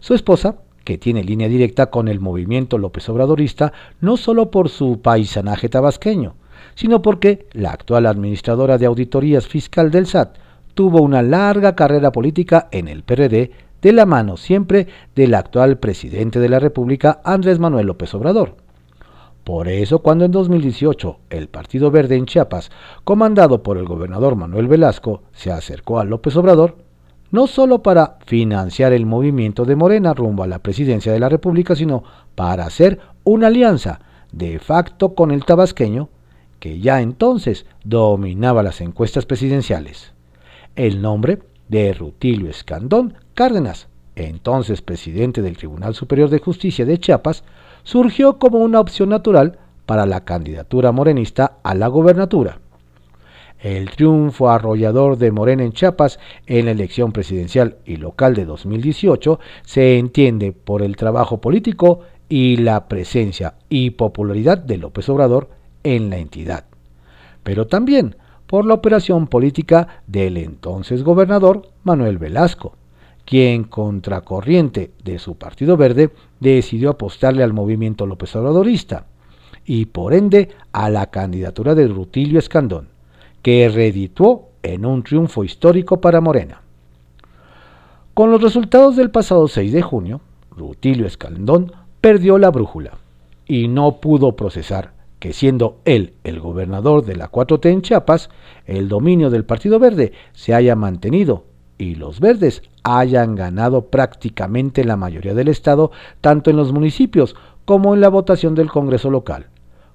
Su 0.00 0.14
esposa, 0.14 0.56
que 0.84 0.98
tiene 0.98 1.24
línea 1.24 1.48
directa 1.48 1.86
con 1.86 2.08
el 2.08 2.20
movimiento 2.20 2.78
López 2.78 3.08
Obradorista, 3.08 3.72
no 4.00 4.16
solo 4.16 4.50
por 4.50 4.68
su 4.68 5.00
paisanaje 5.00 5.68
tabasqueño, 5.68 6.34
sino 6.74 7.02
porque 7.02 7.46
la 7.52 7.72
actual 7.72 8.06
administradora 8.06 8.78
de 8.78 8.86
auditorías 8.86 9.48
fiscal 9.48 9.90
del 9.90 10.06
SAT 10.06 10.36
tuvo 10.74 11.02
una 11.02 11.22
larga 11.22 11.74
carrera 11.74 12.12
política 12.12 12.68
en 12.70 12.88
el 12.88 13.02
PRD 13.02 13.50
de 13.80 13.92
la 13.92 14.06
mano 14.06 14.36
siempre 14.36 14.88
del 15.14 15.34
actual 15.34 15.78
presidente 15.78 16.40
de 16.40 16.48
la 16.48 16.58
República, 16.58 17.20
Andrés 17.24 17.58
Manuel 17.58 17.86
López 17.86 18.14
Obrador. 18.14 18.56
Por 19.44 19.68
eso, 19.68 19.98
cuando 19.98 20.24
en 20.24 20.32
2018 20.32 21.18
el 21.28 21.48
Partido 21.48 21.90
Verde 21.90 22.16
en 22.16 22.24
Chiapas, 22.24 22.70
comandado 23.04 23.62
por 23.62 23.76
el 23.76 23.84
gobernador 23.84 24.36
Manuel 24.36 24.68
Velasco, 24.68 25.20
se 25.32 25.52
acercó 25.52 26.00
a 26.00 26.04
López 26.04 26.34
Obrador, 26.36 26.76
no 27.34 27.48
solo 27.48 27.82
para 27.82 28.18
financiar 28.26 28.92
el 28.92 29.06
movimiento 29.06 29.64
de 29.64 29.74
Morena 29.74 30.14
rumbo 30.14 30.44
a 30.44 30.46
la 30.46 30.60
presidencia 30.60 31.12
de 31.12 31.18
la 31.18 31.28
República, 31.28 31.74
sino 31.74 32.04
para 32.36 32.64
hacer 32.64 33.00
una 33.24 33.48
alianza 33.48 33.98
de 34.30 34.60
facto 34.60 35.16
con 35.16 35.32
el 35.32 35.44
tabasqueño, 35.44 36.10
que 36.60 36.78
ya 36.78 37.00
entonces 37.00 37.66
dominaba 37.82 38.62
las 38.62 38.80
encuestas 38.80 39.26
presidenciales. 39.26 40.12
El 40.76 41.02
nombre 41.02 41.40
de 41.66 41.92
Rutilio 41.92 42.48
Escandón 42.48 43.14
Cárdenas, 43.34 43.88
entonces 44.14 44.80
presidente 44.80 45.42
del 45.42 45.56
Tribunal 45.56 45.96
Superior 45.96 46.30
de 46.30 46.38
Justicia 46.38 46.84
de 46.84 47.00
Chiapas, 47.00 47.42
surgió 47.82 48.38
como 48.38 48.58
una 48.58 48.78
opción 48.78 49.08
natural 49.08 49.58
para 49.86 50.06
la 50.06 50.24
candidatura 50.24 50.92
morenista 50.92 51.58
a 51.64 51.74
la 51.74 51.88
gobernatura. 51.88 52.60
El 53.64 53.88
triunfo 53.88 54.50
arrollador 54.50 55.16
de 55.16 55.32
Morena 55.32 55.64
en 55.64 55.72
Chiapas 55.72 56.18
en 56.46 56.66
la 56.66 56.72
elección 56.72 57.12
presidencial 57.12 57.78
y 57.86 57.96
local 57.96 58.34
de 58.34 58.44
2018 58.44 59.40
se 59.62 59.98
entiende 59.98 60.52
por 60.52 60.82
el 60.82 60.96
trabajo 60.96 61.40
político 61.40 62.00
y 62.28 62.58
la 62.58 62.88
presencia 62.88 63.54
y 63.70 63.92
popularidad 63.92 64.58
de 64.58 64.76
López 64.76 65.08
Obrador 65.08 65.48
en 65.82 66.10
la 66.10 66.18
entidad, 66.18 66.66
pero 67.42 67.66
también 67.66 68.16
por 68.46 68.66
la 68.66 68.74
operación 68.74 69.28
política 69.28 70.02
del 70.06 70.36
entonces 70.36 71.02
gobernador 71.02 71.70
Manuel 71.84 72.18
Velasco, 72.18 72.76
quien 73.24 73.64
contracorriente 73.64 74.90
de 75.02 75.18
su 75.18 75.36
Partido 75.36 75.78
Verde 75.78 76.10
decidió 76.38 76.90
apostarle 76.90 77.42
al 77.42 77.54
movimiento 77.54 78.06
López 78.06 78.36
Obradorista 78.36 79.06
y 79.64 79.86
por 79.86 80.12
ende 80.12 80.50
a 80.72 80.90
la 80.90 81.06
candidatura 81.06 81.74
de 81.74 81.88
Rutilio 81.88 82.38
Escandón, 82.38 82.92
que 83.44 83.68
reeditó 83.68 84.48
en 84.62 84.86
un 84.86 85.02
triunfo 85.02 85.44
histórico 85.44 86.00
para 86.00 86.22
Morena. 86.22 86.62
Con 88.14 88.30
los 88.30 88.40
resultados 88.40 88.96
del 88.96 89.10
pasado 89.10 89.48
6 89.48 89.70
de 89.70 89.82
junio, 89.82 90.22
Rutilio 90.50 91.06
Escandón 91.06 91.70
perdió 92.00 92.38
la 92.38 92.50
brújula 92.50 92.92
y 93.46 93.68
no 93.68 94.00
pudo 94.00 94.34
procesar 94.34 94.92
que 95.18 95.34
siendo 95.34 95.76
él 95.84 96.14
el 96.24 96.40
gobernador 96.40 97.04
de 97.04 97.16
la 97.16 97.30
4T 97.30 97.70
en 97.70 97.82
Chiapas, 97.82 98.30
el 98.64 98.88
dominio 98.88 99.28
del 99.28 99.44
Partido 99.44 99.78
Verde 99.78 100.12
se 100.32 100.54
haya 100.54 100.74
mantenido 100.74 101.44
y 101.76 101.96
los 101.96 102.20
verdes 102.20 102.62
hayan 102.82 103.34
ganado 103.34 103.88
prácticamente 103.88 104.84
la 104.84 104.96
mayoría 104.96 105.34
del 105.34 105.48
Estado, 105.48 105.90
tanto 106.22 106.48
en 106.48 106.56
los 106.56 106.72
municipios 106.72 107.36
como 107.66 107.92
en 107.92 108.00
la 108.00 108.08
votación 108.08 108.54
del 108.54 108.70
Congreso 108.70 109.10
local, 109.10 109.48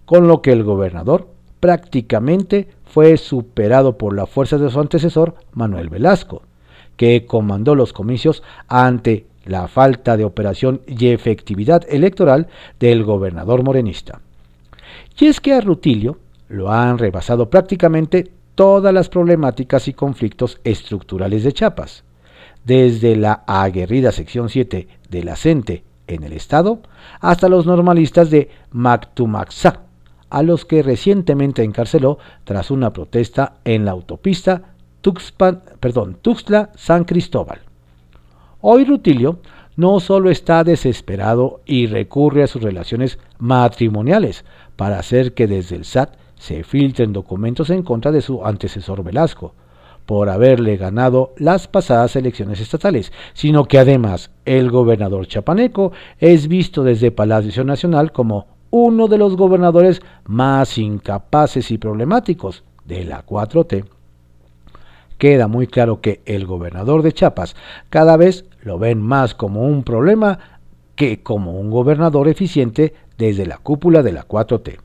con 0.05 0.27
lo 0.27 0.43
que 0.43 0.51
el 0.51 0.63
gobernador 0.63 1.29
prácticamente 1.59 2.69
fue 2.89 3.17
superado 3.17 3.97
por 3.97 4.15
la 4.15 4.25
fuerza 4.25 4.57
de 4.57 4.69
su 4.69 4.79
antecesor, 4.79 5.35
Manuel 5.53 5.89
Velasco, 5.89 6.41
que 6.97 7.25
comandó 7.25 7.75
los 7.75 7.93
comicios 7.93 8.43
ante 8.67 9.27
la 9.45 9.67
falta 9.67 10.17
de 10.17 10.25
operación 10.25 10.81
y 10.85 11.07
efectividad 11.07 11.83
electoral 11.87 12.47
del 12.79 13.03
gobernador 13.03 13.63
morenista. 13.63 14.21
Y 15.17 15.27
es 15.27 15.39
que 15.39 15.53
a 15.53 15.61
Rutilio 15.61 16.17
lo 16.49 16.71
han 16.71 16.97
rebasado 16.97 17.49
prácticamente 17.49 18.31
todas 18.55 18.93
las 18.93 19.07
problemáticas 19.07 19.87
y 19.87 19.93
conflictos 19.93 20.59
estructurales 20.63 21.43
de 21.43 21.53
Chiapas, 21.53 22.03
desde 22.65 23.15
la 23.15 23.43
aguerrida 23.47 24.11
sección 24.11 24.49
7 24.49 24.87
de 25.09 25.23
la 25.23 25.35
en 26.07 26.23
el 26.23 26.33
estado 26.33 26.81
hasta 27.21 27.49
los 27.49 27.65
normalistas 27.65 28.29
de 28.29 28.49
Mactumaxá, 28.71 29.83
a 30.29 30.43
los 30.43 30.65
que 30.65 30.83
recientemente 30.83 31.63
encarceló 31.63 32.19
tras 32.43 32.71
una 32.71 32.93
protesta 32.93 33.55
en 33.65 33.85
la 33.85 33.91
autopista 33.91 34.73
Tuxtla-San 35.01 37.05
Cristóbal. 37.05 37.59
Hoy 38.61 38.85
Rutilio 38.85 39.39
no 39.77 39.99
solo 40.01 40.29
está 40.29 40.63
desesperado 40.63 41.61
y 41.65 41.87
recurre 41.87 42.43
a 42.43 42.47
sus 42.47 42.61
relaciones 42.61 43.17
matrimoniales 43.37 44.43
para 44.75 44.99
hacer 44.99 45.33
que 45.33 45.47
desde 45.47 45.77
el 45.77 45.85
SAT 45.85 46.15
se 46.35 46.63
filtren 46.63 47.13
documentos 47.13 47.69
en 47.69 47.83
contra 47.83 48.11
de 48.11 48.21
su 48.21 48.45
antecesor 48.45 49.03
Velasco, 49.03 49.53
por 50.05 50.29
haberle 50.29 50.75
ganado 50.75 51.33
las 51.37 51.67
pasadas 51.67 52.15
elecciones 52.15 52.59
estatales, 52.59 53.13
sino 53.33 53.65
que 53.65 53.77
además 53.77 54.31
el 54.43 54.71
gobernador 54.71 55.27
chapaneco 55.27 55.91
es 56.17 56.47
visto 56.47 56.83
desde 56.83 57.11
Palacio 57.11 57.63
Nacional 57.63 58.11
como 58.11 58.47
uno 58.71 59.07
de 59.07 59.17
los 59.17 59.35
gobernadores 59.35 60.01
más 60.25 60.77
incapaces 60.77 61.71
y 61.71 61.77
problemáticos 61.77 62.63
de 62.85 63.05
la 63.05 63.25
4T 63.25 63.85
queda 65.17 65.47
muy 65.47 65.67
claro 65.67 66.01
que 66.01 66.21
el 66.25 66.45
gobernador 66.45 67.03
de 67.03 67.13
Chiapas 67.13 67.55
cada 67.89 68.17
vez 68.17 68.45
lo 68.63 68.79
ven 68.79 69.01
más 69.01 69.35
como 69.35 69.63
un 69.63 69.83
problema 69.83 70.39
que 70.95 71.21
como 71.21 71.59
un 71.59 71.69
gobernador 71.69 72.27
eficiente 72.27 72.93
desde 73.17 73.45
la 73.45 73.57
cúpula 73.57 74.01
de 74.01 74.13
la 74.13 74.27
4T. 74.27 74.79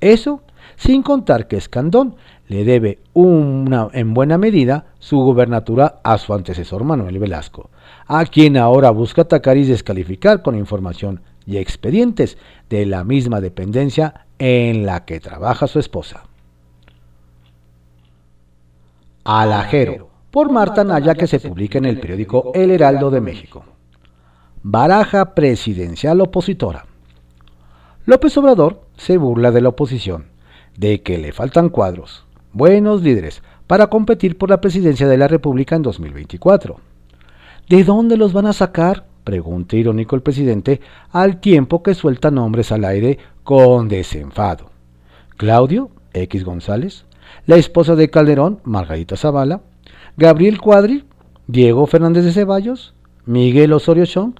Eso 0.00 0.42
sin 0.76 1.02
contar 1.02 1.48
que 1.48 1.56
Escandón 1.56 2.16
le 2.48 2.64
debe 2.64 2.98
una, 3.14 3.88
en 3.92 4.14
buena 4.14 4.38
medida 4.38 4.86
su 4.98 5.18
gobernatura 5.18 6.00
a 6.04 6.18
su 6.18 6.34
antecesor 6.34 6.84
Manuel 6.84 7.18
Velasco, 7.18 7.70
a 8.06 8.24
quien 8.26 8.56
ahora 8.56 8.90
busca 8.90 9.22
atacar 9.22 9.56
y 9.56 9.64
descalificar 9.64 10.42
con 10.42 10.56
información 10.56 11.20
y 11.46 11.58
expedientes 11.58 12.36
de 12.68 12.84
la 12.86 13.04
misma 13.04 13.40
dependencia 13.40 14.26
en 14.38 14.84
la 14.84 15.04
que 15.04 15.20
trabaja 15.20 15.66
su 15.66 15.78
esposa. 15.78 16.24
Alajero, 19.24 20.10
por 20.30 20.50
Marta 20.50 20.84
Naya, 20.84 21.14
que 21.14 21.26
se 21.26 21.40
publica 21.40 21.78
en 21.78 21.86
el 21.86 21.98
periódico 21.98 22.52
El 22.54 22.70
Heraldo 22.70 23.10
de 23.10 23.20
México. 23.20 23.64
Baraja 24.62 25.34
presidencial 25.34 26.20
opositora. 26.20 26.86
López 28.04 28.36
Obrador 28.36 28.82
se 28.96 29.16
burla 29.16 29.50
de 29.50 29.60
la 29.60 29.70
oposición, 29.70 30.26
de 30.76 31.02
que 31.02 31.18
le 31.18 31.32
faltan 31.32 31.70
cuadros, 31.70 32.24
buenos 32.52 33.02
líderes, 33.02 33.42
para 33.66 33.88
competir 33.88 34.38
por 34.38 34.50
la 34.50 34.60
presidencia 34.60 35.08
de 35.08 35.18
la 35.18 35.28
República 35.28 35.74
en 35.74 35.82
2024. 35.82 36.76
¿De 37.68 37.82
dónde 37.82 38.16
los 38.16 38.32
van 38.32 38.46
a 38.46 38.52
sacar? 38.52 39.06
Pregunta 39.26 39.74
irónico 39.74 40.14
el 40.14 40.22
presidente 40.22 40.80
al 41.10 41.40
tiempo 41.40 41.82
que 41.82 41.94
suelta 41.94 42.30
nombres 42.30 42.70
al 42.70 42.84
aire 42.84 43.18
con 43.42 43.88
desenfado. 43.88 44.70
Claudio 45.36 45.90
X 46.14 46.44
González, 46.44 47.04
la 47.44 47.56
esposa 47.56 47.96
de 47.96 48.08
Calderón, 48.08 48.60
Margarita 48.62 49.16
Zavala, 49.16 49.62
Gabriel 50.16 50.60
Cuadri, 50.60 51.04
Diego 51.48 51.86
Fernández 51.88 52.24
de 52.24 52.32
Ceballos, 52.32 52.94
Miguel 53.26 53.72
Osorio 53.72 54.06
Chong. 54.06 54.34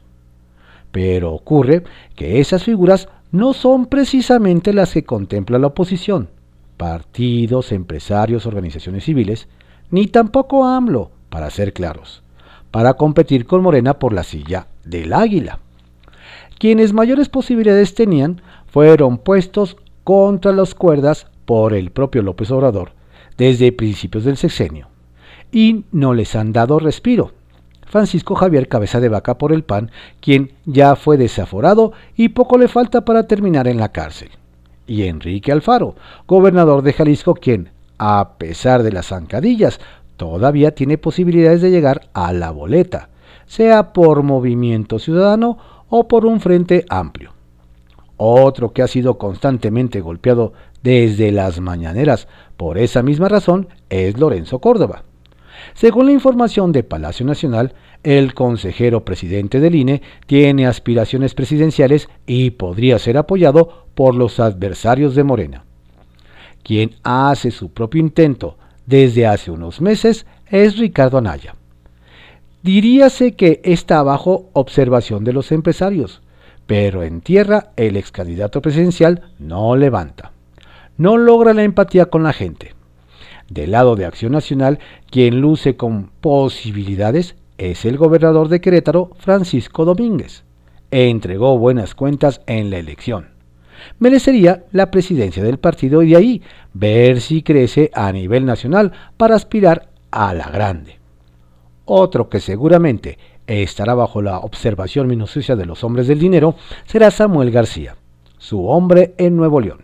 Pero 0.92 1.33
ocurre 1.35 1.83
que 2.14 2.38
esas 2.38 2.62
figuras 2.62 3.09
no 3.33 3.55
son 3.55 3.87
precisamente 3.87 4.72
las 4.72 4.92
que 4.92 5.05
contempla 5.05 5.59
la 5.59 5.66
oposición, 5.66 6.29
partidos, 6.77 7.72
empresarios, 7.72 8.46
organizaciones 8.46 9.05
civiles, 9.05 9.49
ni 9.90 10.07
tampoco 10.07 10.64
AMLO, 10.64 11.11
para 11.29 11.51
ser 11.51 11.72
claros, 11.72 12.22
para 12.70 12.94
competir 12.94 13.46
con 13.46 13.62
Morena 13.62 13.99
por 13.99 14.12
la 14.12 14.22
silla 14.22 14.68
del 14.87 15.12
águila. 15.12 15.59
Quienes 16.59 16.92
mayores 16.92 17.29
posibilidades 17.29 17.94
tenían 17.94 18.40
fueron 18.66 19.18
puestos 19.18 19.77
contra 20.05 20.53
las 20.53 20.75
cuerdas 20.75 21.27
por 21.44 21.75
el 21.75 21.90
propio 21.90 22.22
López 22.22 22.51
Obrador 22.51 22.92
desde 23.37 23.72
principios 23.72 24.25
del 24.25 24.37
sexenio, 24.37 24.88
y 25.53 25.85
no 25.92 26.14
les 26.14 26.35
han 26.35 26.53
dado 26.53 26.79
respiro. 26.79 27.33
Francisco 27.87 28.35
Javier 28.35 28.68
Cabeza 28.68 28.99
de 28.99 29.09
Vaca 29.09 29.38
por 29.38 29.53
el 29.53 29.62
PAN, 29.62 29.90
quien 30.20 30.53
ya 30.64 30.96
fue 30.96 31.16
desaforado 31.16 31.92
y 32.16 32.31
poco 32.31 32.59
le 32.59 32.68
falta 32.68 33.05
para 33.05 33.27
terminar 33.27 33.68
en 33.68 33.79
la 33.79 33.92
cárcel. 33.92 34.31
Y 34.87 35.05
Enrique 35.05 35.53
Alfaro, 35.53 35.94
gobernador 36.27 36.83
de 36.83 36.92
Jalisco, 36.92 37.35
quien, 37.35 37.70
a 37.99 38.35
pesar 38.38 38.83
de 38.83 38.92
las 38.92 39.07
zancadillas, 39.07 39.81
todavía 40.16 40.75
tiene 40.75 40.99
posibilidades 40.99 41.62
de 41.62 41.70
llegar 41.70 42.09
a 42.12 42.33
la 42.33 42.51
boleta, 42.51 43.09
sea 43.47 43.93
por 43.93 44.23
movimiento 44.23 44.99
ciudadano 44.99 45.59
o 45.89 46.09
por 46.09 46.27
un 46.27 46.41
frente 46.41 46.85
amplio. 46.89 47.33
Otro 48.17 48.73
que 48.73 48.83
ha 48.83 48.89
sido 48.89 49.19
constantemente 49.19 50.01
golpeado 50.01 50.53
desde 50.83 51.33
las 51.33 51.61
mañaneras 51.61 52.29
por 52.57 52.79
esa 52.79 53.03
misma 53.03 53.29
razón 53.29 53.69
es 53.91 54.19
Lorenzo 54.19 54.59
Córdoba. 54.59 55.03
Según 55.75 56.07
la 56.07 56.13
información 56.13 56.73
de 56.73 56.83
Palacio 56.83 57.27
Nacional, 57.27 57.75
el 58.03 58.35
consejero 58.35 59.05
presidente 59.05 59.59
del 59.59 59.75
INE 59.75 60.03
tiene 60.27 60.67
aspiraciones 60.67 61.35
presidenciales 61.35 62.09
y 62.27 62.51
podría 62.51 62.99
ser 62.99 63.19
apoyado 63.19 63.87
por 63.95 64.15
los 64.15 64.39
adversarios 64.39 65.15
de 65.15 65.25
Morena. 65.25 65.65
Quien 66.63 66.95
hace 67.03 67.51
su 67.51 67.71
propio 67.71 68.01
intento 68.01 68.57
desde 68.87 69.27
hace 69.27 69.51
unos 69.51 69.81
meses 69.81 70.27
es 70.49 70.79
Ricardo 70.79 71.19
Anaya. 71.19 71.57
Diríase 72.67 73.37
que 73.37 73.61
está 73.63 74.03
bajo 74.03 74.49
observación 74.53 75.23
de 75.23 75.33
los 75.33 75.53
empresarios, 75.53 76.21
pero 76.67 77.05
en 77.05 77.21
tierra 77.21 77.71
el 77.77 77.97
ex 77.97 78.11
candidato 78.11 78.61
presidencial 78.61 79.23
no 79.39 79.77
levanta. 79.77 80.33
No 80.97 81.17
logra 81.17 81.55
la 81.55 81.63
empatía 81.63 82.07
con 82.07 82.25
la 82.25 82.33
gente. 82.33 82.75
Del 83.49 83.71
lado 83.71 83.95
de 83.95 84.05
Acción 84.05 84.33
Nacional, 84.33 84.81
quien 85.13 85.41
luce 85.41 85.77
con 85.77 86.11
posibilidades 86.21 87.37
es 87.57 87.85
el 87.85 87.99
gobernador 87.99 88.49
de 88.49 88.61
Querétaro, 88.61 89.13
Francisco 89.17 89.85
Domínguez. 89.85 90.43
Entregó 90.91 91.57
buenas 91.59 91.95
cuentas 91.95 92.41
en 92.49 92.71
la 92.71 92.79
elección. 92.79 93.29
merecería 94.01 94.65
la 94.73 94.91
presidencia 94.91 95.45
del 95.45 95.59
partido 95.59 96.03
y 96.03 96.11
de 96.11 96.17
ahí 96.17 96.43
ver 96.75 97.21
si 97.21 97.45
crece 97.45 97.93
a 97.95 98.11
nivel 98.11 98.45
nacional 98.45 98.91
para 99.17 99.37
aspirar 99.37 99.89
a 100.11 100.35
la 100.35 100.49
grande. 100.49 100.96
Otro 101.87 102.29
que 102.29 102.40
seguramente 102.40 103.16
estará 103.46 103.94
bajo 103.94 104.20
la 104.20 104.40
observación 104.40 105.07
minuciosa 105.07 105.55
de 105.55 105.66
los 105.66 105.85
hombres 105.85 106.09
del 106.09 106.18
dinero 106.18 106.57
será 106.85 107.12
Samuel 107.12 107.53
García, 107.53 107.96
su 108.38 108.66
hombre 108.66 109.14
en 109.18 109.37
Nuevo 109.37 109.61
León. 109.61 109.83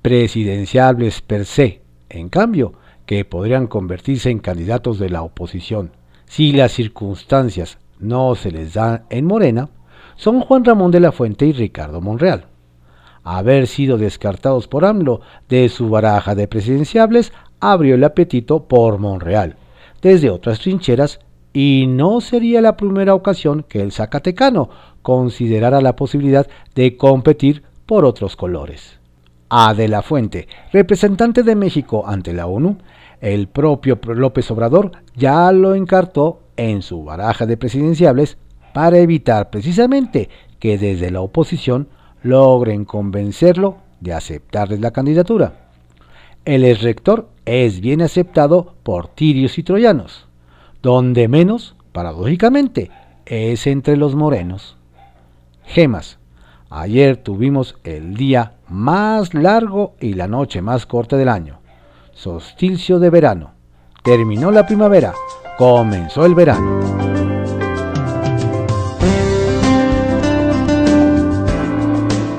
Presidenciables 0.00 1.20
per 1.20 1.44
se, 1.44 1.82
en 2.08 2.30
cambio, 2.30 2.72
que 3.04 3.26
podrían 3.26 3.66
convertirse 3.66 4.30
en 4.30 4.38
candidatos 4.38 4.98
de 4.98 5.10
la 5.10 5.22
oposición 5.22 5.92
si 6.24 6.52
las 6.52 6.72
circunstancias 6.72 7.78
no 7.98 8.34
se 8.34 8.50
les 8.50 8.72
dan 8.74 9.04
en 9.10 9.26
Morena, 9.26 9.68
son 10.16 10.40
Juan 10.40 10.64
Ramón 10.64 10.92
de 10.92 11.00
la 11.00 11.12
Fuente 11.12 11.44
y 11.44 11.52
Ricardo 11.52 12.00
Monreal. 12.00 12.46
Haber 13.22 13.66
sido 13.66 13.98
descartados 13.98 14.66
por 14.66 14.84
AMLO 14.84 15.20
de 15.48 15.68
su 15.68 15.90
baraja 15.90 16.34
de 16.34 16.48
presidenciables 16.48 17.32
abrió 17.58 17.96
el 17.96 18.04
apetito 18.04 18.64
por 18.64 18.98
Monreal, 18.98 19.56
desde 20.02 20.30
otras 20.30 20.60
trincheras, 20.60 21.20
y 21.52 21.86
no 21.88 22.20
sería 22.20 22.60
la 22.60 22.76
primera 22.76 23.14
ocasión 23.14 23.64
que 23.68 23.80
el 23.80 23.92
Zacatecano 23.92 24.70
considerara 25.02 25.80
la 25.80 25.96
posibilidad 25.96 26.46
de 26.74 26.96
competir 26.96 27.62
por 27.86 28.04
otros 28.04 28.36
colores. 28.36 29.00
A 29.48 29.74
de 29.74 29.88
la 29.88 30.02
Fuente, 30.02 30.46
representante 30.72 31.42
de 31.42 31.56
México 31.56 32.04
ante 32.06 32.32
la 32.32 32.46
ONU, 32.46 32.78
el 33.20 33.48
propio 33.48 33.98
López 34.02 34.50
Obrador 34.50 34.92
ya 35.16 35.50
lo 35.52 35.74
encartó 35.74 36.40
en 36.56 36.82
su 36.82 37.02
baraja 37.04 37.46
de 37.46 37.56
presidenciables 37.56 38.38
para 38.72 38.98
evitar 38.98 39.50
precisamente 39.50 40.28
que 40.58 40.78
desde 40.78 41.10
la 41.10 41.20
oposición 41.20 41.88
logren 42.22 42.84
convencerlo 42.84 43.78
de 44.00 44.12
aceptarles 44.12 44.80
la 44.80 44.92
candidatura. 44.92 45.70
El 46.44 46.76
rector 46.78 47.28
es 47.50 47.80
bien 47.80 48.00
aceptado 48.00 48.74
por 48.84 49.08
tirios 49.08 49.58
y 49.58 49.64
troyanos, 49.64 50.28
donde 50.82 51.26
menos, 51.26 51.74
paradójicamente, 51.90 52.92
es 53.26 53.66
entre 53.66 53.96
los 53.96 54.14
morenos. 54.14 54.76
Gemas. 55.64 56.18
Ayer 56.68 57.16
tuvimos 57.16 57.76
el 57.82 58.14
día 58.14 58.52
más 58.68 59.34
largo 59.34 59.96
y 59.98 60.14
la 60.14 60.28
noche 60.28 60.62
más 60.62 60.86
corta 60.86 61.16
del 61.16 61.28
año. 61.28 61.58
Sostilcio 62.12 63.00
de 63.00 63.10
verano. 63.10 63.50
Terminó 64.04 64.52
la 64.52 64.64
primavera, 64.64 65.12
comenzó 65.58 66.24
el 66.24 66.36
verano. 66.36 66.78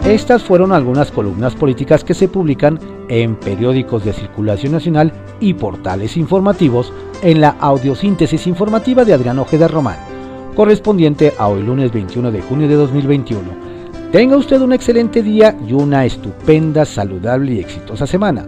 Estas 0.06 0.42
fueron 0.42 0.72
algunas 0.72 1.12
columnas 1.12 1.54
políticas 1.56 2.06
que 2.06 2.14
se 2.14 2.30
publican 2.30 3.01
en 3.12 3.36
periódicos 3.36 4.06
de 4.06 4.14
circulación 4.14 4.72
nacional 4.72 5.12
y 5.42 5.54
portales 5.54 6.16
informativos 6.16 6.94
en 7.22 7.42
la 7.42 7.50
audiosíntesis 7.60 8.48
informativa 8.48 9.04
de 9.04 9.14
Adrián 9.14 9.38
Ojeda 9.38 9.68
Román, 9.68 9.98
correspondiente 10.56 11.34
a 11.38 11.50
hoy 11.50 11.62
lunes 11.62 11.92
21 11.92 12.32
de 12.32 12.42
junio 12.42 12.70
de 12.70 12.76
2021. 12.76 13.42
Tenga 14.14 14.38
usted 14.38 14.62
un 14.62 14.72
excelente 14.72 15.22
día 15.22 15.58
y 15.68 15.74
una 15.74 16.06
estupenda, 16.06 16.86
saludable 16.86 17.54
y 17.54 17.60
exitosa 17.60 18.08
semana. 18.08 18.48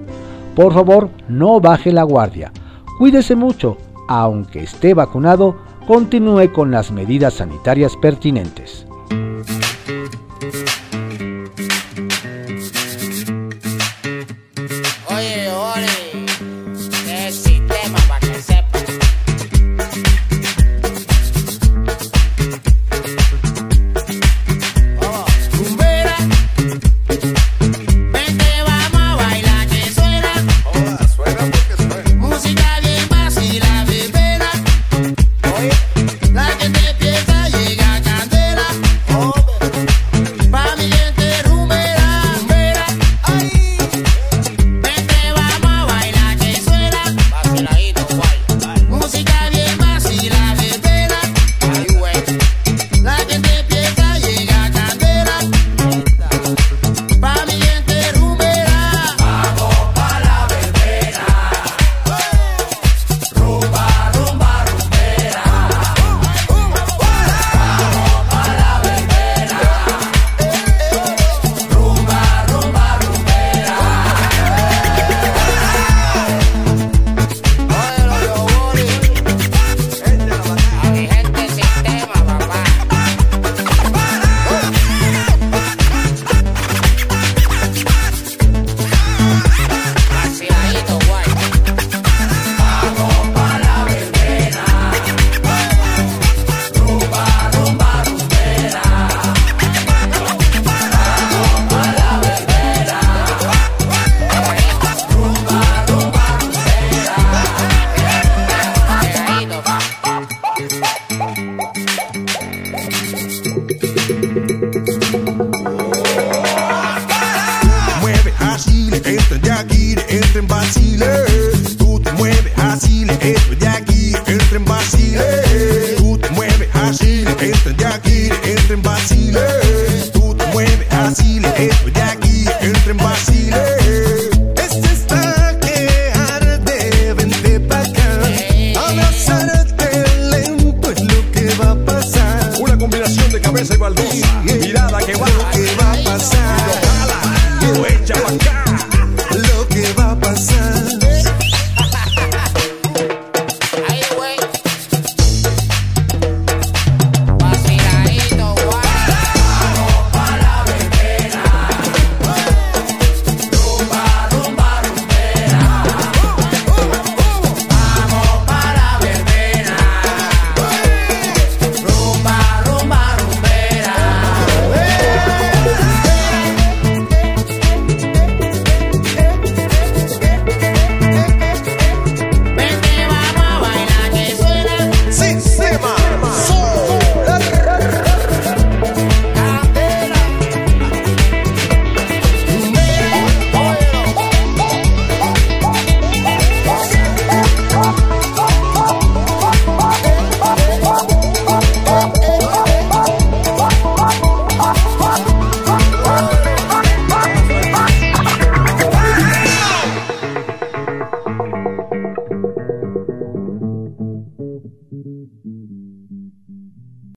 Por 0.56 0.74
favor, 0.74 1.10
no 1.28 1.60
baje 1.60 1.92
la 1.92 2.04
guardia. 2.04 2.54
Cuídese 2.98 3.36
mucho, 3.36 3.78
aunque 4.08 4.64
esté 4.64 4.94
vacunado, 4.94 5.58
continúe 5.86 6.54
con 6.54 6.72
las 6.72 6.90
medidas 6.90 7.34
sanitarias 7.34 7.98
pertinentes. 7.98 8.86